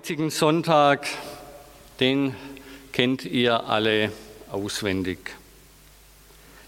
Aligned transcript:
Heutigen 0.00 0.30
Sonntag, 0.30 1.06
den 2.00 2.34
kennt 2.90 3.26
ihr 3.26 3.64
alle 3.64 4.10
auswendig. 4.50 5.18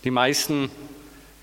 Die 0.04 0.10
meisten 0.10 0.70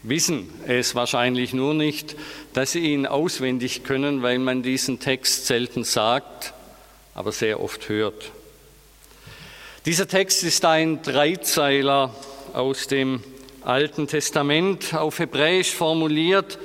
wissen 0.03 0.48
es 0.67 0.93
wahrscheinlich 0.93 1.52
nur 1.52 1.73
nicht, 1.73 2.15
dass 2.53 2.73
sie 2.73 2.93
ihn 2.93 3.07
auswendig 3.07 3.84
können, 3.84 4.21
weil 4.21 4.38
man 4.38 4.62
diesen 4.62 4.99
Text 4.99 5.48
selten 5.48 5.84
sagt, 5.84 6.53
aber 7.15 7.31
sehr 7.31 7.59
oft 7.59 7.90
hört. 7.90 8.34
Dieser 9.87 10.07
Text 10.07 10.43
ist 10.43 10.63
ein 10.65 11.01
Dreizeiler 11.01 12.13
aus 12.53 12.85
dem 12.85 13.23
Alten 13.63 14.05
Testament 14.05 14.93
auf 14.93 15.17
Hebräisch 15.17 15.71
formuliert 15.71 16.59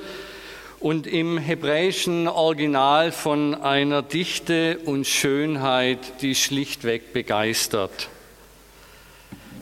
und 0.85 1.07
im 1.07 1.39
hebräischen 1.39 2.27
Original 2.27 3.11
von 3.11 3.55
einer 3.55 4.03
Dichte 4.03 4.77
und 4.85 5.07
Schönheit, 5.07 6.21
die 6.21 6.35
schlichtweg 6.35 7.11
begeistert. 7.11 8.09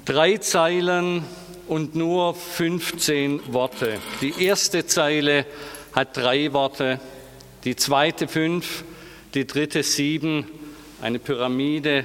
Drei 0.03 0.35
Zeilen 0.35 1.23
und 1.69 1.95
nur 1.95 2.35
15 2.35 3.53
Worte. 3.53 3.99
Die 4.19 4.33
erste 4.43 4.85
Zeile 4.85 5.45
hat 5.93 6.17
drei 6.17 6.51
Worte, 6.51 6.99
die 7.63 7.77
zweite 7.77 8.27
fünf, 8.27 8.83
die 9.33 9.47
dritte 9.47 9.81
sieben, 9.81 10.45
eine 11.01 11.19
Pyramide, 11.19 12.03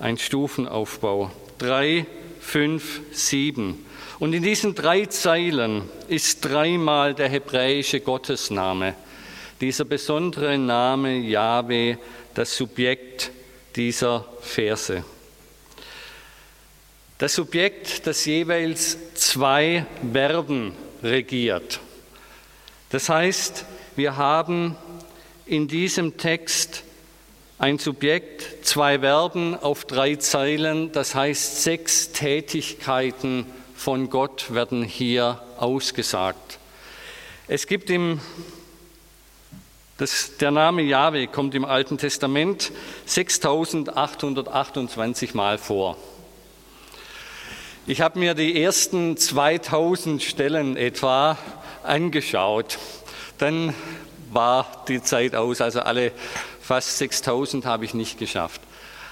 ein 0.00 0.18
Stufenaufbau. 0.18 1.30
Drei, 1.58 2.04
fünf, 2.40 3.00
sieben. 3.12 3.86
Und 4.20 4.34
in 4.34 4.42
diesen 4.42 4.74
drei 4.74 5.06
Zeilen 5.06 5.88
ist 6.06 6.44
dreimal 6.44 7.14
der 7.14 7.30
hebräische 7.30 8.00
Gottesname, 8.00 8.94
dieser 9.62 9.86
besondere 9.86 10.58
Name 10.58 11.16
Yahweh, 11.16 11.96
das 12.34 12.54
Subjekt 12.54 13.30
dieser 13.74 14.26
Verse. 14.42 15.02
Das 17.16 17.34
Subjekt, 17.34 18.06
das 18.06 18.26
jeweils 18.26 18.98
zwei 19.14 19.86
Verben 20.12 20.74
regiert. 21.02 21.80
Das 22.90 23.08
heißt, 23.08 23.64
wir 23.96 24.18
haben 24.18 24.76
in 25.46 25.66
diesem 25.66 26.18
Text 26.18 26.82
ein 27.58 27.78
Subjekt, 27.78 28.66
zwei 28.66 28.98
Verben 28.98 29.54
auf 29.54 29.86
drei 29.86 30.16
Zeilen, 30.16 30.92
das 30.92 31.14
heißt 31.14 31.62
sechs 31.62 32.12
Tätigkeiten 32.12 33.46
von 33.80 34.10
Gott 34.10 34.52
werden 34.52 34.82
hier 34.82 35.40
ausgesagt. 35.56 36.58
Es 37.48 37.66
gibt 37.66 37.88
im, 37.88 38.20
das, 39.96 40.36
der 40.36 40.50
Name 40.50 40.82
Jahwe 40.82 41.26
kommt 41.28 41.54
im 41.54 41.64
Alten 41.64 41.96
Testament 41.96 42.72
6828 43.06 45.32
Mal 45.32 45.56
vor. 45.56 45.96
Ich 47.86 48.02
habe 48.02 48.18
mir 48.18 48.34
die 48.34 48.62
ersten 48.62 49.16
2000 49.16 50.22
Stellen 50.22 50.76
etwa 50.76 51.38
angeschaut. 51.82 52.78
Dann 53.38 53.72
war 54.30 54.84
die 54.88 55.02
Zeit 55.02 55.34
aus, 55.34 55.62
also 55.62 55.80
alle 55.80 56.12
fast 56.60 56.98
6000 56.98 57.64
habe 57.64 57.86
ich 57.86 57.94
nicht 57.94 58.18
geschafft. 58.18 58.60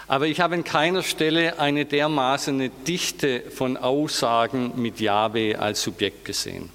Aber 0.08 0.26
ich 0.26 0.40
habe 0.40 0.54
an 0.54 0.64
keiner 0.64 1.02
Stelle 1.02 1.58
eine 1.58 1.84
dermaßen 1.84 2.70
Dichte 2.86 3.42
von 3.50 3.76
Aussagen 3.76 4.72
mit 4.76 5.00
Jahwe 5.00 5.58
als 5.58 5.82
Subjekt 5.82 6.24
gesehen. 6.24 6.70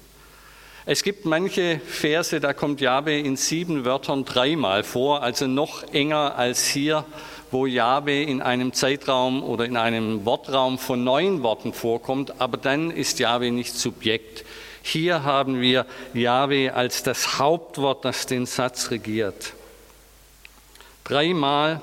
Es 0.86 1.02
gibt 1.02 1.24
manche 1.24 1.80
Verse, 1.84 2.38
da 2.38 2.52
kommt 2.52 2.80
Jahwe 2.80 3.18
in 3.18 3.36
sieben 3.36 3.84
Wörtern 3.84 4.24
dreimal 4.24 4.84
vor, 4.84 5.22
also 5.24 5.48
noch 5.48 5.82
enger 5.92 6.36
als 6.36 6.66
hier, 6.66 7.04
wo 7.50 7.66
Jahwe 7.66 8.22
in 8.22 8.40
einem 8.40 8.72
Zeitraum 8.72 9.42
oder 9.42 9.64
in 9.64 9.76
einem 9.76 10.24
Wortraum 10.24 10.78
von 10.78 11.02
neun 11.02 11.42
Worten 11.42 11.72
vorkommt, 11.72 12.40
aber 12.40 12.56
dann 12.56 12.92
ist 12.92 13.18
Jahwe 13.18 13.50
nicht 13.50 13.74
Subjekt. 13.74 14.44
Hier 14.82 15.24
haben 15.24 15.60
wir 15.60 15.86
Jahwe 16.12 16.72
als 16.74 17.02
das 17.02 17.38
Hauptwort, 17.40 18.04
das 18.04 18.26
den 18.26 18.46
Satz 18.46 18.92
regiert. 18.92 19.54
Dreimal 21.02 21.80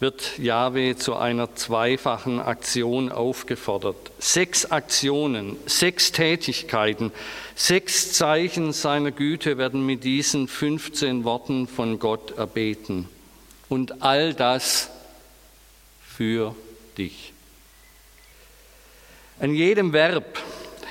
wird 0.00 0.38
Jahwe 0.38 0.96
zu 0.96 1.16
einer 1.16 1.54
zweifachen 1.54 2.38
Aktion 2.40 3.10
aufgefordert. 3.10 3.96
Sechs 4.18 4.66
Aktionen, 4.66 5.56
sechs 5.66 6.12
Tätigkeiten, 6.12 7.12
sechs 7.54 8.12
Zeichen 8.12 8.72
seiner 8.72 9.10
Güte 9.10 9.56
werden 9.56 9.86
mit 9.86 10.04
diesen 10.04 10.48
15 10.48 11.24
Worten 11.24 11.66
von 11.66 11.98
Gott 11.98 12.36
erbeten. 12.36 13.08
Und 13.68 14.02
all 14.02 14.34
das 14.34 14.90
für 16.06 16.54
dich. 16.98 17.32
An 19.38 19.54
jedem 19.54 19.92
Verb 19.92 20.38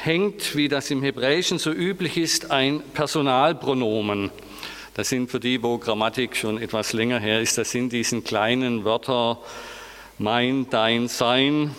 hängt, 0.03 0.55
wie 0.55 0.67
das 0.67 0.91
im 0.91 1.01
Hebräischen 1.01 1.57
so 1.57 1.71
üblich 1.71 2.17
ist, 2.17 2.51
ein 2.51 2.81
Personalpronomen. 2.93 4.29
Das 4.95 5.09
sind 5.09 5.29
für 5.29 5.41
die, 5.41 5.61
wo 5.61 5.77
Grammatik 5.77 6.37
schon 6.37 6.57
etwas 6.57 6.93
länger 6.93 7.19
her 7.19 7.41
ist, 7.41 7.57
das 7.57 7.69
sind 7.69 7.91
diesen 7.91 8.23
kleinen 8.23 8.85
Wörter 8.85 9.39
mein, 10.17 10.69
dein, 10.69 11.09
sein 11.09 11.75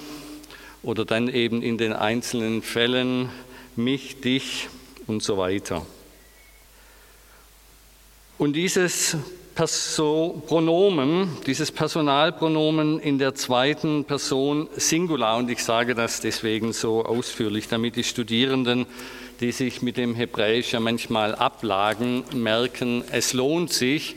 oder 0.83 1.07
dann 1.07 1.29
eben 1.29 1.63
in 1.63 1.79
den 1.79 1.95
einzelnen 1.95 2.61
Fällen 2.61 3.31
mich, 3.75 4.21
dich 4.21 4.69
und 5.07 5.23
so 5.23 5.39
weiter. 5.39 5.87
Und 8.37 8.53
dieses 8.53 9.17
Pronomen, 9.55 11.39
dieses 11.47 11.73
Personalpronomen 11.73 13.01
in 13.01 13.19
der 13.19 13.35
zweiten 13.35 14.05
Person 14.05 14.69
Singular, 14.77 15.39
und 15.39 15.51
ich 15.51 15.65
sage 15.65 15.95
das 15.95 16.21
deswegen 16.21 16.75
so 16.75 17.07
ausführlich, 17.07 17.67
damit 17.67 17.97
die 17.97 18.05
Studierenden 18.05 18.85
die 19.41 19.53
sich 19.53 19.83
mit 19.83 19.97
dem 19.97 20.15
Hebräisch 20.15 20.73
ja 20.73 20.81
manchmal 20.81 21.35
ablagen, 21.35 22.25
merken, 22.33 23.05
es 23.11 23.33
lohnt 23.33 23.73
sich. 23.73 24.17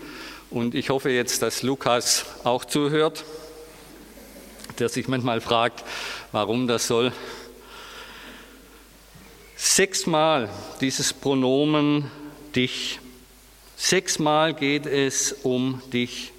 Und 0.49 0.73
ich 0.75 0.89
hoffe 0.89 1.09
jetzt, 1.09 1.41
dass 1.41 1.61
Lukas 1.61 2.25
auch 2.43 2.65
zuhört, 2.65 3.23
der 4.79 4.89
sich 4.89 5.07
manchmal 5.07 5.41
fragt, 5.41 5.83
warum 6.31 6.67
das 6.67 6.87
soll. 6.87 7.11
Sechsmal 9.55 10.49
dieses 10.79 11.13
Pronomen 11.13 12.09
dich. 12.55 12.99
Sechsmal 13.75 14.53
geht 14.53 14.85
es 14.85 15.33
um 15.43 15.81
dich. 15.93 16.31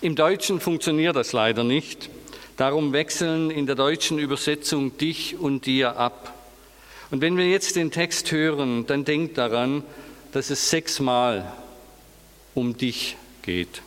Im 0.00 0.14
Deutschen 0.14 0.60
funktioniert 0.60 1.16
das 1.16 1.32
leider 1.32 1.64
nicht. 1.64 2.08
Darum 2.56 2.92
wechseln 2.92 3.50
in 3.50 3.66
der 3.66 3.74
deutschen 3.74 4.18
Übersetzung 4.18 4.96
dich 4.96 5.36
und 5.36 5.66
dir 5.66 5.96
ab. 5.96 6.37
Und 7.10 7.20
wenn 7.20 7.36
wir 7.36 7.48
jetzt 7.48 7.76
den 7.76 7.90
Text 7.90 8.30
hören, 8.32 8.86
dann 8.86 9.04
denkt 9.04 9.38
daran, 9.38 9.82
dass 10.32 10.50
es 10.50 10.70
sechsmal 10.70 11.50
um 12.54 12.76
dich 12.76 13.16
geht. 13.42 13.82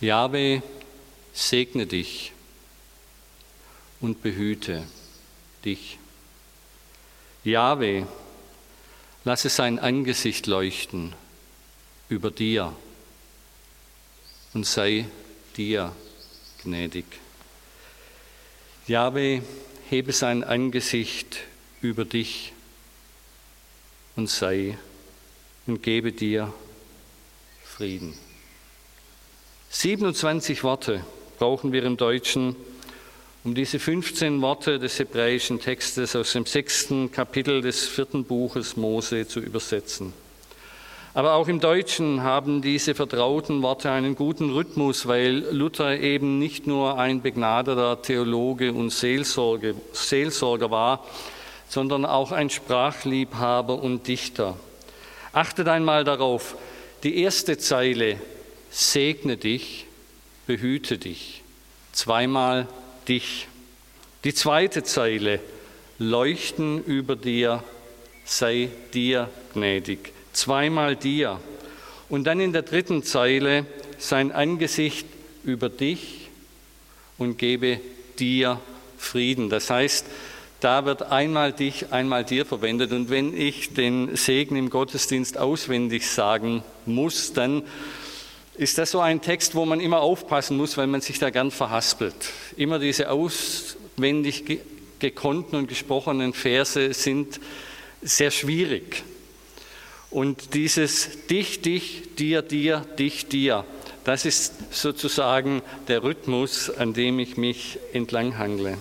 Jahwe, 0.00 0.62
segne 1.32 1.86
dich 1.86 2.32
und 4.00 4.22
behüte 4.22 4.86
dich. 5.64 5.98
Jahwe, 7.44 8.06
lasse 9.24 9.48
sein 9.48 9.78
Angesicht 9.78 10.46
leuchten 10.46 11.14
über 12.08 12.30
dir 12.30 12.74
und 14.54 14.66
sei 14.66 15.06
dir 15.56 15.94
gnädig. 16.62 17.06
Jahwe, 18.86 19.42
hebe 19.92 20.12
sein 20.12 20.42
Angesicht 20.42 21.40
über 21.82 22.06
dich 22.06 22.54
und 24.16 24.30
sei 24.30 24.78
und 25.66 25.82
gebe 25.82 26.12
dir 26.12 26.50
Frieden. 27.62 28.16
27 29.68 30.64
Worte 30.64 31.04
brauchen 31.38 31.72
wir 31.72 31.82
im 31.84 31.98
Deutschen, 31.98 32.56
um 33.44 33.54
diese 33.54 33.78
15 33.78 34.40
Worte 34.40 34.78
des 34.78 34.98
hebräischen 34.98 35.60
Textes 35.60 36.16
aus 36.16 36.32
dem 36.32 36.46
sechsten 36.46 37.12
Kapitel 37.12 37.60
des 37.60 37.86
vierten 37.86 38.24
Buches 38.24 38.78
Mose 38.78 39.28
zu 39.28 39.40
übersetzen. 39.40 40.14
Aber 41.14 41.34
auch 41.34 41.46
im 41.46 41.60
Deutschen 41.60 42.22
haben 42.22 42.62
diese 42.62 42.94
vertrauten 42.94 43.60
Worte 43.60 43.90
einen 43.90 44.16
guten 44.16 44.50
Rhythmus, 44.50 45.06
weil 45.06 45.44
Luther 45.50 46.00
eben 46.00 46.38
nicht 46.38 46.66
nur 46.66 46.98
ein 46.98 47.20
begnadeter 47.20 48.00
Theologe 48.00 48.72
und 48.72 48.88
Seelsorge, 48.88 49.74
Seelsorger 49.92 50.70
war, 50.70 51.04
sondern 51.68 52.06
auch 52.06 52.32
ein 52.32 52.48
Sprachliebhaber 52.48 53.82
und 53.82 54.08
Dichter. 54.08 54.56
Achtet 55.34 55.68
einmal 55.68 56.04
darauf, 56.04 56.56
die 57.02 57.18
erste 57.18 57.58
Zeile, 57.58 58.16
segne 58.70 59.36
dich, 59.36 59.84
behüte 60.46 60.96
dich, 60.96 61.42
zweimal 61.92 62.66
dich. 63.06 63.48
Die 64.24 64.32
zweite 64.32 64.82
Zeile, 64.82 65.40
leuchten 65.98 66.82
über 66.82 67.16
dir, 67.16 67.62
sei 68.24 68.70
dir 68.94 69.28
gnädig 69.52 70.14
zweimal 70.32 70.96
dir. 70.96 71.40
Und 72.08 72.24
dann 72.24 72.40
in 72.40 72.52
der 72.52 72.62
dritten 72.62 73.02
Zeile 73.02 73.66
sein 73.98 74.32
Angesicht 74.32 75.06
über 75.44 75.68
dich 75.68 76.28
und 77.18 77.38
gebe 77.38 77.80
dir 78.18 78.60
Frieden. 78.98 79.50
Das 79.50 79.70
heißt, 79.70 80.06
da 80.60 80.84
wird 80.84 81.02
einmal 81.02 81.52
dich, 81.52 81.92
einmal 81.92 82.24
dir 82.24 82.46
verwendet. 82.46 82.92
Und 82.92 83.10
wenn 83.10 83.36
ich 83.36 83.74
den 83.74 84.14
Segen 84.16 84.56
im 84.56 84.70
Gottesdienst 84.70 85.36
auswendig 85.36 86.08
sagen 86.08 86.62
muss, 86.86 87.32
dann 87.32 87.64
ist 88.54 88.78
das 88.78 88.92
so 88.92 89.00
ein 89.00 89.20
Text, 89.22 89.54
wo 89.54 89.64
man 89.64 89.80
immer 89.80 90.00
aufpassen 90.00 90.56
muss, 90.56 90.76
weil 90.76 90.86
man 90.86 91.00
sich 91.00 91.18
da 91.18 91.30
gern 91.30 91.50
verhaspelt. 91.50 92.14
Immer 92.56 92.78
diese 92.78 93.10
auswendig 93.10 94.60
gekonnten 94.98 95.56
und 95.56 95.66
gesprochenen 95.66 96.32
Verse 96.32 96.92
sind 96.92 97.40
sehr 98.02 98.30
schwierig. 98.30 99.02
Und 100.12 100.52
dieses 100.52 101.26
dich, 101.26 101.62
dich, 101.62 102.14
dir, 102.18 102.42
dir, 102.42 102.84
dich, 102.98 103.28
dir, 103.28 103.64
das 104.04 104.26
ist 104.26 104.74
sozusagen 104.74 105.62
der 105.88 106.02
Rhythmus, 106.02 106.68
an 106.68 106.92
dem 106.92 107.18
ich 107.18 107.38
mich 107.38 107.78
entlanghangle. 107.94 108.76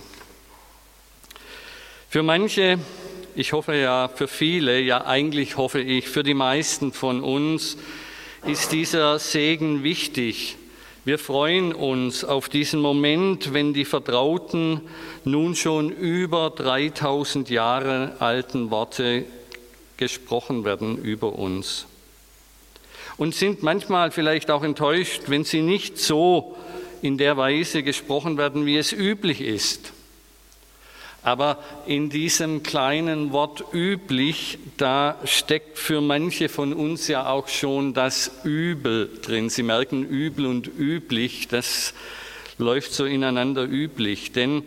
Für 2.10 2.22
manche, 2.22 2.80
ich 3.34 3.54
hoffe 3.54 3.76
ja 3.76 4.10
für 4.14 4.28
viele, 4.28 4.82
ja 4.82 5.06
eigentlich 5.06 5.56
hoffe 5.56 5.80
ich, 5.80 6.10
für 6.10 6.24
die 6.24 6.34
meisten 6.34 6.92
von 6.92 7.24
uns 7.24 7.78
ist 8.46 8.74
dieser 8.74 9.18
Segen 9.18 9.84
wichtig. 9.84 10.58
Wir 11.06 11.18
freuen 11.18 11.74
uns 11.74 12.26
auf 12.26 12.50
diesen 12.50 12.82
Moment, 12.82 13.54
wenn 13.54 13.74
die 13.74 13.86
vertrauten, 13.86 14.82
nun 15.24 15.56
schon 15.56 15.92
über 15.92 16.50
3000 16.50 17.50
Jahre 17.50 18.18
alten 18.20 18.70
Worte 18.70 19.24
gesprochen 20.02 20.66
werden 20.66 20.98
über 20.98 21.38
uns. 21.38 21.86
Und 23.18 23.36
sind 23.36 23.62
manchmal 23.62 24.10
vielleicht 24.10 24.50
auch 24.50 24.64
enttäuscht, 24.64 25.24
wenn 25.28 25.44
sie 25.44 25.62
nicht 25.62 26.00
so 26.00 26.58
in 27.04 27.20
der 27.20 27.38
Weise 27.38 27.84
gesprochen 27.84 28.36
werden, 28.36 28.66
wie 28.66 28.78
es 28.78 28.94
üblich 28.94 29.42
ist. 29.42 29.94
Aber 31.22 31.60
in 31.86 32.10
diesem 32.10 32.64
kleinen 32.64 33.32
Wort 33.32 33.64
üblich, 33.74 34.58
da 34.78 35.20
steckt 35.24 35.78
für 35.78 36.02
manche 36.02 36.50
von 36.50 36.74
uns 36.74 37.08
ja 37.08 37.30
auch 37.30 37.48
schon 37.48 37.94
das 37.94 38.32
Übel 38.44 39.20
drin. 39.22 39.52
Sie 39.52 39.62
merken 39.62 40.04
übel 40.04 40.48
und 40.48 40.68
üblich, 40.68 41.48
das 41.48 41.94
läuft 42.58 42.92
so 42.92 43.06
ineinander 43.06 43.66
üblich. 43.66 44.32
Denn 44.32 44.64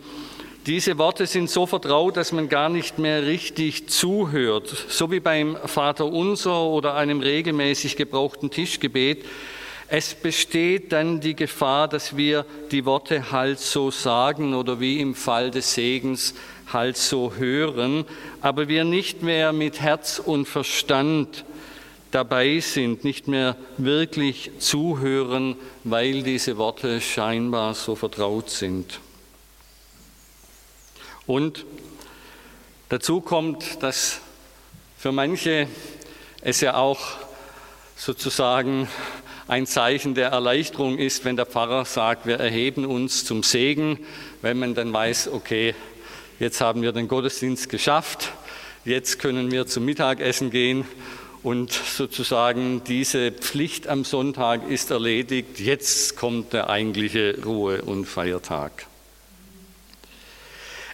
diese 0.65 0.97
Worte 0.97 1.27
sind 1.27 1.49
so 1.49 1.67
vertraut, 1.67 2.17
dass 2.17 2.31
man 2.31 2.49
gar 2.49 2.69
nicht 2.69 2.97
mehr 2.97 3.23
richtig 3.23 3.87
zuhört, 3.87 4.67
so 4.89 5.11
wie 5.11 5.19
beim 5.19 5.57
Vater 5.65 6.05
Unser 6.05 6.63
oder 6.63 6.95
einem 6.95 7.19
regelmäßig 7.19 7.95
gebrauchten 7.95 8.49
Tischgebet. 8.49 9.25
Es 9.87 10.15
besteht 10.15 10.91
dann 10.91 11.19
die 11.19 11.35
Gefahr, 11.35 11.87
dass 11.87 12.17
wir 12.17 12.45
die 12.71 12.85
Worte 12.85 13.31
halt 13.31 13.59
so 13.59 13.91
sagen 13.91 14.55
oder 14.55 14.79
wie 14.79 14.99
im 14.99 15.13
Fall 15.13 15.51
des 15.51 15.75
Segens 15.75 16.33
halt 16.73 16.97
so 16.97 17.33
hören, 17.37 18.03
aber 18.41 18.67
wir 18.67 18.83
nicht 18.83 19.21
mehr 19.21 19.53
mit 19.53 19.81
Herz 19.81 20.17
und 20.17 20.47
Verstand 20.47 21.45
dabei 22.09 22.59
sind, 22.59 23.03
nicht 23.03 23.27
mehr 23.27 23.55
wirklich 23.77 24.49
zuhören, 24.57 25.57
weil 25.83 26.23
diese 26.23 26.57
Worte 26.57 27.01
scheinbar 27.01 27.75
so 27.75 27.93
vertraut 27.93 28.49
sind. 28.49 28.99
Und 31.27 31.65
dazu 32.89 33.21
kommt, 33.21 33.81
dass 33.81 34.19
für 34.97 35.11
manche 35.11 35.67
es 36.41 36.61
ja 36.61 36.75
auch 36.75 36.99
sozusagen 37.95 38.87
ein 39.47 39.65
Zeichen 39.67 40.15
der 40.15 40.29
Erleichterung 40.29 40.97
ist, 40.97 41.25
wenn 41.25 41.35
der 41.35 41.45
Pfarrer 41.45 41.85
sagt, 41.85 42.25
wir 42.25 42.39
erheben 42.39 42.85
uns 42.85 43.25
zum 43.25 43.43
Segen, 43.43 43.99
wenn 44.41 44.57
man 44.59 44.73
dann 44.73 44.91
weiß, 44.91 45.29
okay, 45.29 45.75
jetzt 46.39 46.61
haben 46.61 46.81
wir 46.81 46.91
den 46.91 47.07
Gottesdienst 47.07 47.69
geschafft, 47.69 48.31
jetzt 48.83 49.19
können 49.19 49.51
wir 49.51 49.67
zum 49.67 49.85
Mittagessen 49.85 50.49
gehen 50.49 50.85
und 51.43 51.71
sozusagen 51.71 52.83
diese 52.83 53.31
Pflicht 53.31 53.87
am 53.87 54.03
Sonntag 54.03 54.67
ist 54.69 54.89
erledigt, 54.89 55.59
jetzt 55.59 56.15
kommt 56.17 56.53
der 56.53 56.69
eigentliche 56.69 57.37
Ruhe- 57.45 57.83
und 57.83 58.05
Feiertag. 58.05 58.87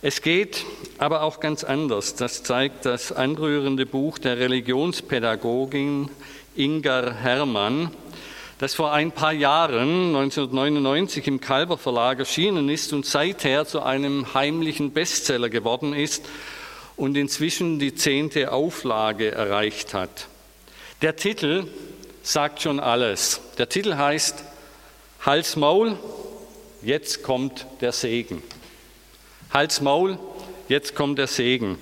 Es 0.03 0.23
geht 0.23 0.65
aber 0.97 1.21
auch 1.21 1.39
ganz 1.39 1.63
anders. 1.63 2.15
Das 2.15 2.41
zeigt 2.41 2.85
das 2.85 3.11
anrührende 3.11 3.85
Buch 3.85 4.17
der 4.17 4.39
Religionspädagogin 4.39 6.09
Ingar 6.55 7.13
Hermann, 7.13 7.91
das 8.57 8.73
vor 8.73 8.93
ein 8.93 9.11
paar 9.11 9.31
Jahren, 9.31 10.07
1999, 10.15 11.27
im 11.27 11.39
Kalber 11.39 11.77
Verlag 11.77 12.17
erschienen 12.17 12.67
ist 12.69 12.93
und 12.93 13.05
seither 13.05 13.67
zu 13.67 13.83
einem 13.83 14.33
heimlichen 14.33 14.91
Bestseller 14.91 15.49
geworden 15.49 15.93
ist 15.93 16.27
und 16.97 17.15
inzwischen 17.15 17.77
die 17.77 17.93
zehnte 17.93 18.51
Auflage 18.51 19.31
erreicht 19.31 19.93
hat. 19.93 20.27
Der 21.03 21.15
Titel 21.15 21.67
sagt 22.23 22.63
schon 22.63 22.79
alles. 22.79 23.39
Der 23.59 23.69
Titel 23.69 23.95
heißt 23.97 24.43
Hals 25.21 25.55
Maul, 25.57 25.95
jetzt 26.81 27.21
kommt 27.21 27.67
der 27.81 27.91
Segen. 27.91 28.41
Hals 29.53 29.81
Maul, 29.81 30.17
jetzt 30.69 30.95
kommt 30.95 31.19
der 31.19 31.27
Segen. 31.27 31.77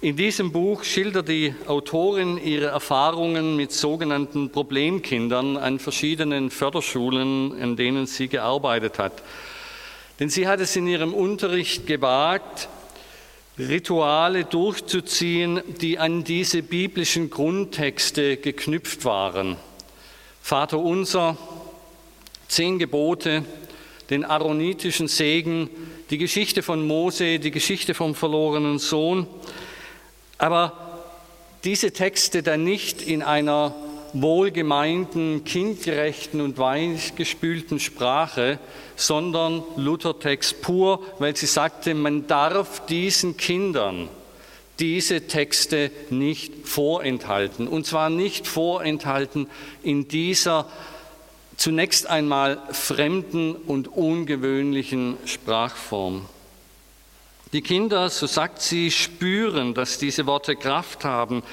In 0.00 0.16
diesem 0.16 0.50
Buch 0.50 0.82
schildert 0.82 1.28
die 1.28 1.54
Autorin 1.68 2.36
ihre 2.36 2.66
Erfahrungen 2.66 3.54
mit 3.54 3.70
sogenannten 3.70 4.50
Problemkindern 4.50 5.56
an 5.56 5.78
verschiedenen 5.78 6.50
Förderschulen, 6.50 7.56
in 7.56 7.76
denen 7.76 8.08
sie 8.08 8.26
gearbeitet 8.26 8.98
hat. 8.98 9.22
Denn 10.18 10.30
sie 10.30 10.48
hat 10.48 10.58
es 10.58 10.74
in 10.74 10.88
ihrem 10.88 11.14
Unterricht 11.14 11.86
gewagt, 11.86 12.68
Rituale 13.56 14.44
durchzuziehen, 14.44 15.60
die 15.80 16.00
an 16.00 16.24
diese 16.24 16.60
biblischen 16.64 17.30
Grundtexte 17.30 18.36
geknüpft 18.36 19.04
waren. 19.04 19.56
Vater 20.42 20.80
unser, 20.80 21.36
zehn 22.48 22.80
Gebote, 22.80 23.44
den 24.12 24.24
aaronitischen 24.24 25.08
Segen, 25.08 25.70
die 26.10 26.18
Geschichte 26.18 26.62
von 26.62 26.86
Mose, 26.86 27.38
die 27.38 27.50
Geschichte 27.50 27.94
vom 27.94 28.14
verlorenen 28.14 28.78
Sohn. 28.78 29.26
Aber 30.36 31.00
diese 31.64 31.92
Texte 31.92 32.42
dann 32.42 32.62
nicht 32.62 33.00
in 33.00 33.22
einer 33.22 33.74
wohlgemeinten, 34.12 35.44
kindgerechten 35.44 36.42
und 36.42 36.58
weichgespülten 36.58 37.80
Sprache, 37.80 38.58
sondern 38.96 39.62
Luthertext 39.76 40.60
pur, 40.60 41.00
weil 41.18 41.34
sie 41.34 41.46
sagte, 41.46 41.94
man 41.94 42.26
darf 42.26 42.84
diesen 42.84 43.38
Kindern 43.38 44.10
diese 44.78 45.26
Texte 45.26 45.90
nicht 46.10 46.66
vorenthalten. 46.68 47.68
Und 47.68 47.86
zwar 47.86 48.10
nicht 48.10 48.46
vorenthalten 48.46 49.48
in 49.82 50.08
dieser 50.08 50.66
zunächst 51.62 52.08
einmal 52.08 52.58
fremden 52.72 53.54
und 53.54 53.86
ungewöhnlichen 53.86 55.16
Sprachform. 55.26 56.26
Die 57.52 57.62
Kinder, 57.62 58.10
so 58.10 58.26
sagt 58.26 58.60
sie, 58.60 58.90
spüren, 58.90 59.72
dass 59.72 59.96
diese 59.96 60.26
Worte 60.26 60.56
Kraft 60.56 61.04
haben, 61.04 61.44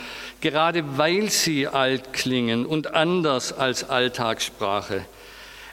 gerade 0.42 0.98
weil 0.98 1.30
sie 1.30 1.68
alt 1.68 2.12
klingen 2.12 2.66
und 2.66 2.96
anders 2.96 3.54
als 3.54 3.88
Alltagssprache. 3.88 5.06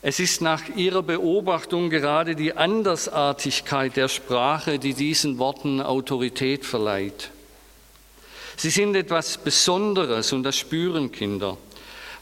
Es 0.02 0.20
ist 0.20 0.42
nach 0.42 0.68
ihrer 0.76 1.02
Beobachtung 1.02 1.88
gerade 1.88 2.36
die 2.36 2.54
Andersartigkeit 2.54 3.96
der 3.96 4.08
Sprache, 4.08 4.78
die 4.78 4.92
diesen 4.92 5.38
Worten 5.38 5.80
Autorität 5.80 6.66
verleiht. 6.66 7.30
Sie 8.58 8.70
sind 8.70 8.96
etwas 8.96 9.38
Besonderes 9.38 10.34
und 10.34 10.42
das 10.42 10.58
spüren 10.58 11.10
Kinder. 11.10 11.56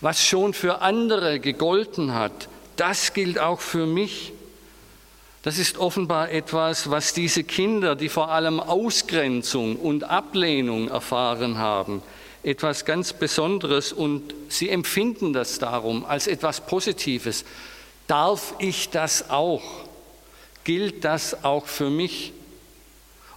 Was 0.04 0.22
schon 0.22 0.52
für 0.52 0.82
andere 0.82 1.40
gegolten 1.40 2.12
hat, 2.12 2.50
das 2.76 3.14
gilt 3.14 3.38
auch 3.38 3.62
für 3.62 3.86
mich. 3.86 4.34
Das 5.40 5.56
ist 5.56 5.78
offenbar 5.78 6.30
etwas, 6.30 6.90
was 6.90 7.14
diese 7.14 7.42
Kinder, 7.42 7.96
die 7.96 8.10
vor 8.10 8.30
allem 8.30 8.60
Ausgrenzung 8.60 9.76
und 9.76 10.04
Ablehnung 10.04 10.88
erfahren 10.88 11.56
haben, 11.56 12.02
etwas 12.42 12.84
ganz 12.84 13.14
Besonderes 13.14 13.94
und 13.94 14.34
sie 14.50 14.68
empfinden 14.68 15.32
das 15.32 15.58
darum 15.58 16.04
als 16.04 16.26
etwas 16.26 16.60
Positives. 16.60 17.46
Darf 18.06 18.56
ich 18.58 18.90
das 18.90 19.30
auch? 19.30 19.62
Gilt 20.64 21.02
das 21.06 21.44
auch 21.44 21.66
für 21.66 21.88
mich? 21.88 22.34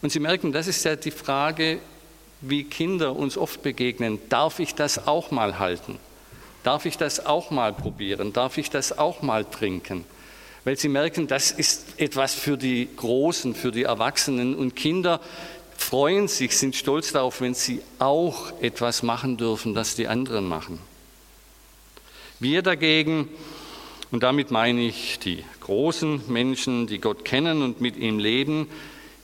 Und 0.02 0.12
Sie 0.12 0.20
merken, 0.20 0.52
das 0.52 0.68
ist 0.68 0.84
ja 0.84 0.98
die 0.98 1.12
Frage, 1.12 1.80
wie 2.42 2.66
Kinder 2.66 3.16
uns 3.16 3.38
oft 3.38 3.62
begegnen. 3.62 4.20
Darf 4.28 4.60
ich 4.60 4.76
das 4.76 5.08
auch 5.08 5.32
mal 5.32 5.60
halten? 5.60 5.98
Darf 6.64 6.86
ich 6.86 6.98
das 6.98 7.26
auch 7.26 7.52
mal 7.52 7.74
probieren? 7.74 8.34
Darf 8.34 8.58
ich 8.58 8.70
das 8.70 8.98
auch 8.98 9.22
mal 9.22 9.46
trinken? 9.46 10.06
Weil 10.66 10.78
sie 10.78 10.90
merken, 10.90 11.28
das 11.28 11.52
ist 11.52 12.00
etwas 12.00 12.34
für 12.34 12.58
die 12.58 12.90
Großen, 12.96 13.56
für 13.56 13.72
die 13.72 13.84
Erwachsenen 13.84 14.54
und 14.54 14.76
Kinder 14.76 15.22
freuen 15.78 16.28
sich, 16.28 16.58
sind 16.58 16.76
stolz 16.76 17.14
darauf, 17.14 17.40
wenn 17.40 17.54
sie 17.54 17.82
auch 18.00 18.52
etwas 18.62 19.04
machen 19.04 19.38
dürfen, 19.38 19.74
das 19.74 19.96
die 19.96 20.08
anderen 20.08 20.46
machen. 20.46 20.80
Wir 22.40 22.62
dagegen, 22.62 23.30
und 24.12 24.24
damit 24.24 24.52
meine 24.52 24.82
ich 24.82 25.20
die 25.20 25.44
großen 25.62 26.24
Menschen, 26.28 26.88
die 26.88 27.00
Gott 27.00 27.24
kennen 27.24 27.62
und 27.62 27.80
mit 27.80 27.96
ihm 27.96 28.20
leben, 28.20 28.68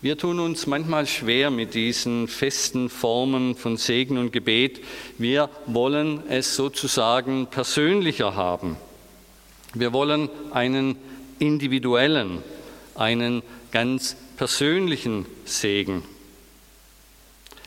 wir 0.04 0.18
tun 0.18 0.42
uns 0.42 0.68
manchmal 0.68 1.08
schwer 1.08 1.50
mit 1.50 1.76
diesen 1.76 2.28
festen 2.28 2.90
Formen 2.90 3.56
von 3.56 3.78
Segen 3.78 4.18
und 4.18 4.34
Gebet. 4.34 4.82
Wir 5.18 5.50
wollen 5.66 6.24
es 6.28 6.58
sozusagen 6.58 7.48
persönlicher 7.48 8.36
haben. 8.36 8.76
Wir 9.74 9.94
wollen 9.94 10.28
einen 10.52 10.98
individuellen, 11.40 12.44
einen 12.96 13.44
ganz 13.72 14.18
persönlichen 14.36 15.26
Segen. 15.46 16.04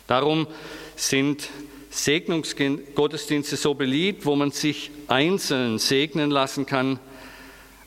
Darum 0.06 0.46
sind 0.94 1.48
Segnungsgottesdienste 1.88 3.56
so 3.56 3.72
beliebt, 3.72 4.26
wo 4.26 4.36
man 4.36 4.50
sich 4.50 4.90
einzeln 5.08 5.78
segnen 5.78 6.30
lassen 6.30 6.66
kann, 6.66 6.98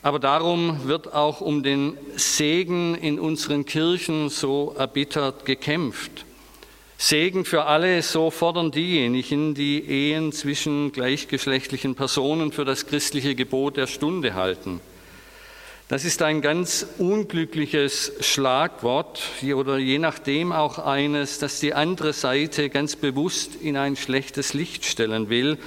aber 0.02 0.18
darum 0.18 0.88
wird 0.88 1.12
auch 1.12 1.40
um 1.40 1.62
den 1.62 1.96
Segen 2.16 2.94
in 2.94 3.20
unseren 3.20 3.64
Kirchen 3.64 4.28
so 4.30 4.74
erbittert 4.78 5.44
gekämpft. 5.44 6.24
Segen 6.96 7.44
für 7.44 7.64
alle, 7.64 8.02
so 8.02 8.30
fordern 8.30 8.70
diejenigen, 8.70 9.54
die 9.54 9.82
Ehen 9.82 10.32
zwischen 10.32 10.92
gleichgeschlechtlichen 10.92 11.94
Personen 11.94 12.52
für 12.52 12.64
das 12.64 12.86
christliche 12.86 13.34
Gebot 13.34 13.76
der 13.78 13.86
Stunde 13.86 14.34
halten. 14.34 14.80
Das 15.88 16.04
ist 16.04 16.22
ein 16.22 16.40
ganz 16.40 16.86
unglückliches 16.98 18.12
Schlagwort 18.20 19.22
oder 19.42 19.78
je 19.78 19.98
nachdem 19.98 20.52
auch 20.52 20.78
eines, 20.78 21.38
das 21.38 21.58
die 21.58 21.74
andere 21.74 22.12
Seite 22.12 22.70
ganz 22.70 22.96
bewusst 22.96 23.56
in 23.56 23.76
ein 23.76 23.96
schlechtes 23.96 24.54
Licht 24.54 24.84
stellen 24.84 25.30
will. 25.30 25.58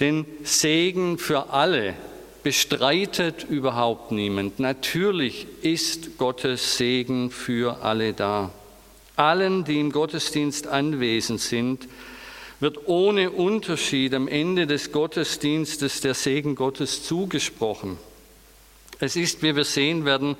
Denn 0.00 0.26
Segen 0.42 1.18
für 1.18 1.50
alle 1.50 1.94
bestreitet 2.42 3.44
überhaupt 3.48 4.12
niemand. 4.12 4.58
Natürlich 4.60 5.46
ist 5.62 6.18
Gottes 6.18 6.76
Segen 6.76 7.30
für 7.30 7.82
alle 7.82 8.12
da. 8.12 8.50
Allen, 9.16 9.64
die 9.64 9.80
im 9.80 9.90
Gottesdienst 9.90 10.68
anwesend 10.68 11.40
sind, 11.40 11.88
wird 12.60 12.86
ohne 12.86 13.30
Unterschied 13.30 14.14
am 14.14 14.28
Ende 14.28 14.66
des 14.66 14.92
Gottesdienstes 14.92 16.00
der 16.00 16.14
Segen 16.14 16.54
Gottes 16.54 17.04
zugesprochen. 17.04 17.98
Es 19.00 19.16
ist, 19.16 19.42
wie 19.42 19.54
wir 19.54 19.64
sehen 19.64 20.04
werden, 20.04 20.36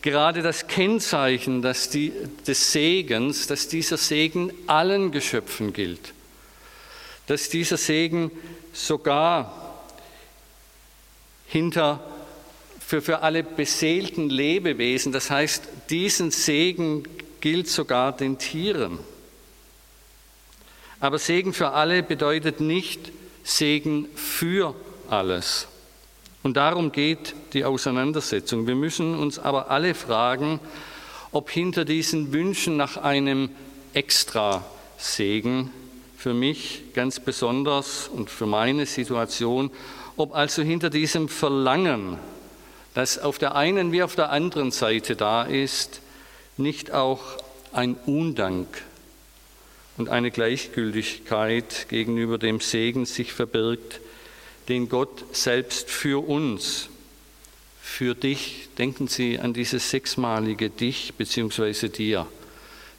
gerade 0.00 0.42
das 0.42 0.66
Kennzeichen 0.66 1.60
dass 1.62 1.90
die, 1.90 2.12
des 2.46 2.72
Segens, 2.72 3.46
dass 3.46 3.68
dieser 3.68 3.96
Segen 3.96 4.52
allen 4.66 5.10
Geschöpfen 5.10 5.72
gilt, 5.72 6.14
dass 7.26 7.48
dieser 7.48 7.76
Segen 7.76 8.30
sogar 8.72 9.67
hinter 11.48 12.00
für, 12.86 13.02
für 13.02 13.20
alle 13.20 13.42
beseelten 13.42 14.30
Lebewesen. 14.30 15.12
Das 15.12 15.30
heißt, 15.30 15.64
diesen 15.90 16.30
Segen 16.30 17.02
gilt 17.40 17.68
sogar 17.68 18.16
den 18.16 18.38
Tieren. 18.38 18.98
Aber 21.00 21.18
Segen 21.18 21.52
für 21.52 21.70
alle 21.70 22.02
bedeutet 22.02 22.60
nicht 22.60 23.12
Segen 23.44 24.08
für 24.14 24.74
alles. 25.08 25.68
Und 26.42 26.56
darum 26.56 26.92
geht 26.92 27.34
die 27.52 27.64
Auseinandersetzung. 27.64 28.66
Wir 28.66 28.74
müssen 28.74 29.14
uns 29.14 29.38
aber 29.38 29.70
alle 29.70 29.94
fragen, 29.94 30.60
ob 31.32 31.50
hinter 31.50 31.84
diesen 31.84 32.32
Wünschen 32.32 32.76
nach 32.76 32.96
einem 32.96 33.50
extra 33.92 34.64
Segen 34.96 35.70
für 36.18 36.34
mich 36.34 36.82
ganz 36.94 37.20
besonders 37.20 38.08
und 38.08 38.28
für 38.28 38.46
meine 38.46 38.86
Situation, 38.86 39.70
ob 40.16 40.34
also 40.34 40.62
hinter 40.62 40.90
diesem 40.90 41.28
Verlangen, 41.28 42.18
das 42.92 43.20
auf 43.20 43.38
der 43.38 43.54
einen 43.54 43.92
wie 43.92 44.02
auf 44.02 44.16
der 44.16 44.30
anderen 44.30 44.72
Seite 44.72 45.14
da 45.14 45.44
ist, 45.44 46.00
nicht 46.56 46.90
auch 46.90 47.22
ein 47.72 47.94
Undank 48.04 48.66
und 49.96 50.08
eine 50.08 50.32
Gleichgültigkeit 50.32 51.86
gegenüber 51.88 52.36
dem 52.36 52.58
Segen 52.58 53.06
sich 53.06 53.32
verbirgt, 53.32 54.00
den 54.68 54.88
Gott 54.88 55.24
selbst 55.30 55.88
für 55.88 56.26
uns, 56.26 56.88
für 57.80 58.16
dich, 58.16 58.70
denken 58.76 59.06
Sie 59.06 59.38
an 59.38 59.54
dieses 59.54 59.90
sechsmalige 59.90 60.68
dich 60.68 61.14
bzw. 61.14 61.88
dir, 61.88 62.26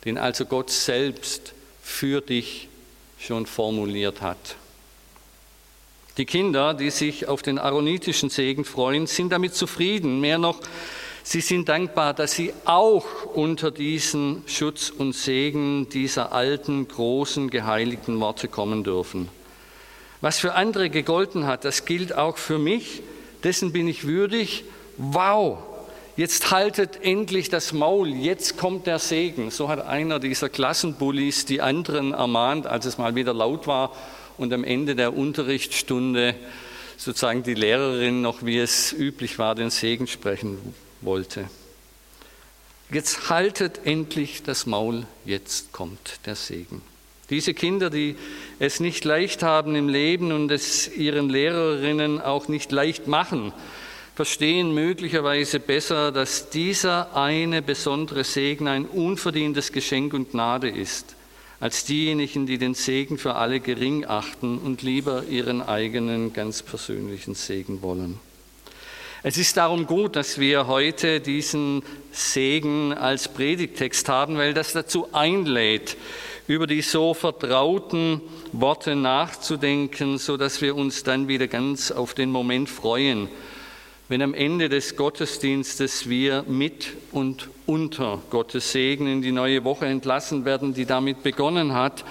den 0.06 0.18
also 0.18 0.46
Gott 0.46 0.72
selbst 0.72 1.54
für 1.84 2.22
dich 2.22 2.69
schon 3.20 3.46
formuliert 3.46 4.22
hat. 4.22 4.56
Die 6.18 6.26
Kinder, 6.26 6.74
die 6.74 6.90
sich 6.90 7.28
auf 7.28 7.42
den 7.42 7.60
aaronitischen 7.60 8.30
Segen 8.30 8.66
freuen, 8.66 9.08
sind 9.08 9.32
damit 9.32 9.54
zufrieden. 9.54 10.20
Mehr 10.20 10.38
noch, 10.38 10.60
sie 11.24 11.42
sind 11.42 11.70
dankbar, 11.70 12.14
dass 12.14 12.34
sie 12.34 12.54
auch 12.66 13.06
unter 13.34 13.72
diesen 13.72 14.44
Schutz 14.48 14.90
und 14.90 15.14
Segen 15.14 15.88
dieser 15.90 16.34
alten, 16.34 16.88
großen, 16.88 17.50
geheiligten 17.50 18.20
Worte 18.20 18.48
kommen 18.48 18.84
dürfen. 18.84 19.30
Was 20.22 20.40
für 20.40 20.56
andere 20.56 20.90
gegolten 20.90 21.46
hat, 21.46 21.64
das 21.64 21.86
gilt 21.86 22.14
auch 22.14 22.38
für 22.38 22.58
mich. 22.58 23.02
Dessen 23.44 23.72
bin 23.72 23.88
ich 23.88 24.06
würdig. 24.06 24.66
Wow, 24.98 25.60
jetzt 26.20 26.52
haltet 26.52 27.02
endlich 27.02 27.48
das 27.50 27.72
Maul, 27.72 28.10
jetzt 28.10 28.58
kommt 28.58 28.88
der 28.88 29.00
Segen. 29.00 29.52
So 29.52 29.70
hat 29.70 29.86
einer 29.86 30.20
dieser 30.20 30.50
Klassenbullis 30.50 31.46
die 31.46 31.62
anderen 31.62 32.12
ermahnt, 32.12 32.68
als 32.68 32.86
es 32.86 32.98
mal 32.98 33.16
wieder 33.16 33.34
laut 33.34 33.68
war 33.68 33.96
und 34.38 34.52
am 34.52 34.66
Ende 34.66 34.98
der 34.98 35.16
Unterrichtsstunde 35.16 36.36
sozusagen 36.98 37.44
die 37.44 37.54
Lehrerin 37.54 38.22
noch, 38.22 38.44
wie 38.44 38.58
es 38.58 38.92
üblich 38.92 39.40
war, 39.40 39.56
den 39.56 39.70
Segen 39.70 40.08
sprechen 40.08 40.58
wollte. 41.00 41.50
Jetzt 42.92 43.30
haltet 43.30 43.86
endlich 43.86 44.44
das 44.44 44.66
Maul, 44.66 45.06
jetzt 45.24 45.72
kommt 45.72 46.20
der 46.26 46.36
Segen. 46.36 46.82
Diese 47.30 47.54
Kinder, 47.54 47.90
die 47.90 48.18
es 48.58 48.82
nicht 48.82 49.06
leicht 49.06 49.42
haben 49.42 49.74
im 49.74 49.88
Leben 49.88 50.34
und 50.34 50.52
es 50.52 50.94
ihren 50.94 51.30
Lehrerinnen 51.30 52.20
auch 52.20 52.50
nicht 52.50 52.74
leicht 52.74 53.08
machen, 53.08 53.54
verstehen 54.20 54.74
möglicherweise 54.74 55.62
besser, 55.62 56.12
dass 56.12 56.50
dieser 56.50 57.16
eine 57.16 57.62
besondere 57.62 58.26
Segen 58.26 58.68
ein 58.68 58.86
unverdientes 58.86 59.72
Geschenk 59.72 60.14
und 60.14 60.32
Gnade 60.32 60.68
ist 60.68 61.16
als 61.62 61.86
diejenigen, 61.86 62.46
die 62.46 62.58
den 62.58 62.74
Segen 62.74 63.18
für 63.18 63.36
alle 63.36 63.62
gering 63.62 64.04
achten 64.06 64.58
und 64.58 64.82
lieber 64.82 65.24
ihren 65.30 65.62
eigenen 65.62 66.34
ganz 66.34 66.62
persönlichen 66.62 67.34
Segen 67.34 67.82
wollen. 67.82 68.20
Es 69.24 69.38
ist 69.38 69.56
darum 69.56 69.88
gut, 69.88 70.18
dass 70.18 70.38
wir 70.38 70.68
heute 70.68 71.22
diesen 71.22 71.82
Segen 72.12 72.92
als 72.92 73.30
Predigtext 73.30 74.10
haben, 74.10 74.38
weil 74.38 74.54
das 74.54 74.74
dazu 74.74 75.08
einlädt, 75.14 75.96
über 76.46 76.68
die 76.68 76.82
so 76.82 77.14
vertrauten 77.14 78.20
Worte 78.52 78.98
nachzudenken, 78.98 80.18
so 80.18 80.36
dass 80.36 80.62
wir 80.62 80.76
uns 80.76 81.04
dann 81.04 81.30
wieder 81.30 81.48
ganz 81.48 81.90
auf 81.90 82.14
den 82.14 82.32
Moment 82.32 82.68
freuen, 82.68 83.30
wenn 84.10 84.24
am 84.24 84.34
Ende 84.34 84.70
des 84.70 84.96
Gottesdienstes 84.96 86.10
wir 86.10 86.44
mit 86.48 86.94
und 87.12 87.50
unter 87.68 88.20
Gottes 88.32 88.72
Segen 88.72 89.06
in 89.06 89.22
die 89.22 89.32
neue 89.32 89.64
Woche 89.64 89.86
entlassen 89.86 90.46
werden, 90.46 90.74
die 90.74 90.88
damit 90.88 91.22
begonnen 91.22 91.76
hat, 91.76 92.04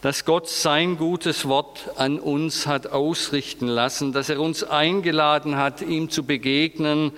dass 0.00 0.24
Gott 0.24 0.48
sein 0.48 0.96
gutes 0.96 1.48
Wort 1.48 1.90
an 1.96 2.20
uns 2.20 2.68
hat 2.68 2.86
ausrichten 2.86 3.66
lassen, 3.66 4.12
dass 4.12 4.28
er 4.28 4.40
uns 4.40 4.62
eingeladen 4.62 5.56
hat, 5.56 5.82
ihm 5.82 6.08
zu 6.08 6.22
begegnen 6.22 7.10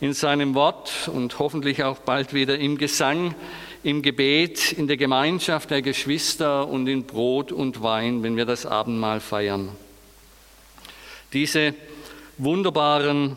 in 0.00 0.14
seinem 0.14 0.54
Wort 0.54 1.10
und 1.12 1.38
hoffentlich 1.38 1.84
auch 1.84 1.98
bald 1.98 2.32
wieder 2.32 2.58
im 2.58 2.78
Gesang, 2.78 3.34
im 3.82 4.00
Gebet, 4.00 4.72
in 4.72 4.88
der 4.88 4.96
Gemeinschaft 4.96 5.70
der 5.70 5.82
Geschwister 5.82 6.66
und 6.66 6.88
in 6.88 7.04
Brot 7.04 7.52
und 7.52 7.82
Wein, 7.82 8.22
wenn 8.22 8.38
wir 8.38 8.46
das 8.46 8.64
Abendmahl 8.64 9.20
feiern. 9.20 9.68
Diese 11.34 11.74
wunderbaren 12.38 13.36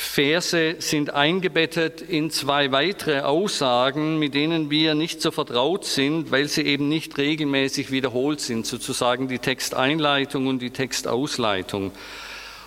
Verse 0.00 0.76
sind 0.78 1.12
eingebettet 1.12 2.00
in 2.00 2.30
zwei 2.30 2.72
weitere 2.72 3.20
Aussagen, 3.20 4.18
mit 4.18 4.34
denen 4.34 4.70
wir 4.70 4.94
nicht 4.94 5.20
so 5.20 5.30
vertraut 5.30 5.84
sind, 5.84 6.32
weil 6.32 6.48
sie 6.48 6.62
eben 6.62 6.88
nicht 6.88 7.18
regelmäßig 7.18 7.90
wiederholt 7.90 8.40
sind, 8.40 8.66
sozusagen 8.66 9.28
die 9.28 9.38
Texteinleitung 9.38 10.46
und 10.46 10.60
die 10.60 10.70
Textausleitung. 10.70 11.92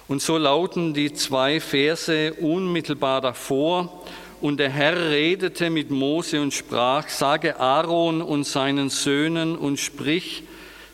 Und 0.08 0.22
so 0.22 0.38
lauten 0.38 0.94
die 0.94 1.12
zwei 1.14 1.60
Verse 1.60 2.34
unmittelbar 2.36 3.20
davor. 3.20 4.04
Und 4.40 4.60
der 4.60 4.70
Herr 4.70 5.10
redete 5.10 5.72
mit 5.72 5.90
Mose 5.90 6.40
und 6.40 6.54
sprach, 6.54 7.10
sage 7.10 7.60
Aaron 7.60 8.22
und 8.22 8.46
seinen 8.46 8.90
Söhnen 8.90 9.58
und 9.58 9.80
sprich, 9.80 10.44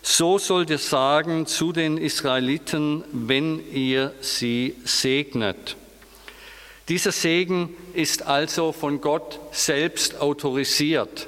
so 0.01 0.37
sollt 0.37 0.69
ihr 0.69 0.77
sagen 0.77 1.45
zu 1.45 1.73
den 1.73 1.97
Israeliten, 1.97 3.03
wenn 3.11 3.61
ihr 3.73 4.13
sie 4.21 4.75
segnet. 4.85 5.75
Dieser 6.89 7.11
Segen 7.11 7.75
ist 7.93 8.23
also 8.23 8.71
von 8.71 8.99
Gott 8.99 9.39
selbst 9.51 10.19
autorisiert. 10.19 11.27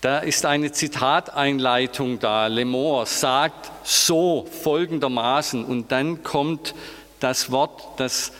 Da 0.00 0.20
ist 0.20 0.46
eine 0.46 0.70
Zitateinleitung 0.70 2.20
da. 2.20 2.46
Lemore 2.46 3.04
sagt 3.06 3.68
so 3.84 4.46
folgendermaßen 4.62 5.64
und 5.64 5.90
dann 5.90 6.22
kommt 6.22 6.76
das 7.18 7.50
Wort, 7.50 7.82
das 7.98 8.30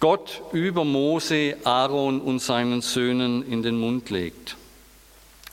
Gott 0.00 0.42
über 0.52 0.84
Mose, 0.84 1.56
Aaron 1.62 2.20
und 2.20 2.40
seinen 2.40 2.82
Söhnen 2.82 3.48
in 3.48 3.62
den 3.62 3.78
Mund 3.78 4.10
legt. 4.10 4.56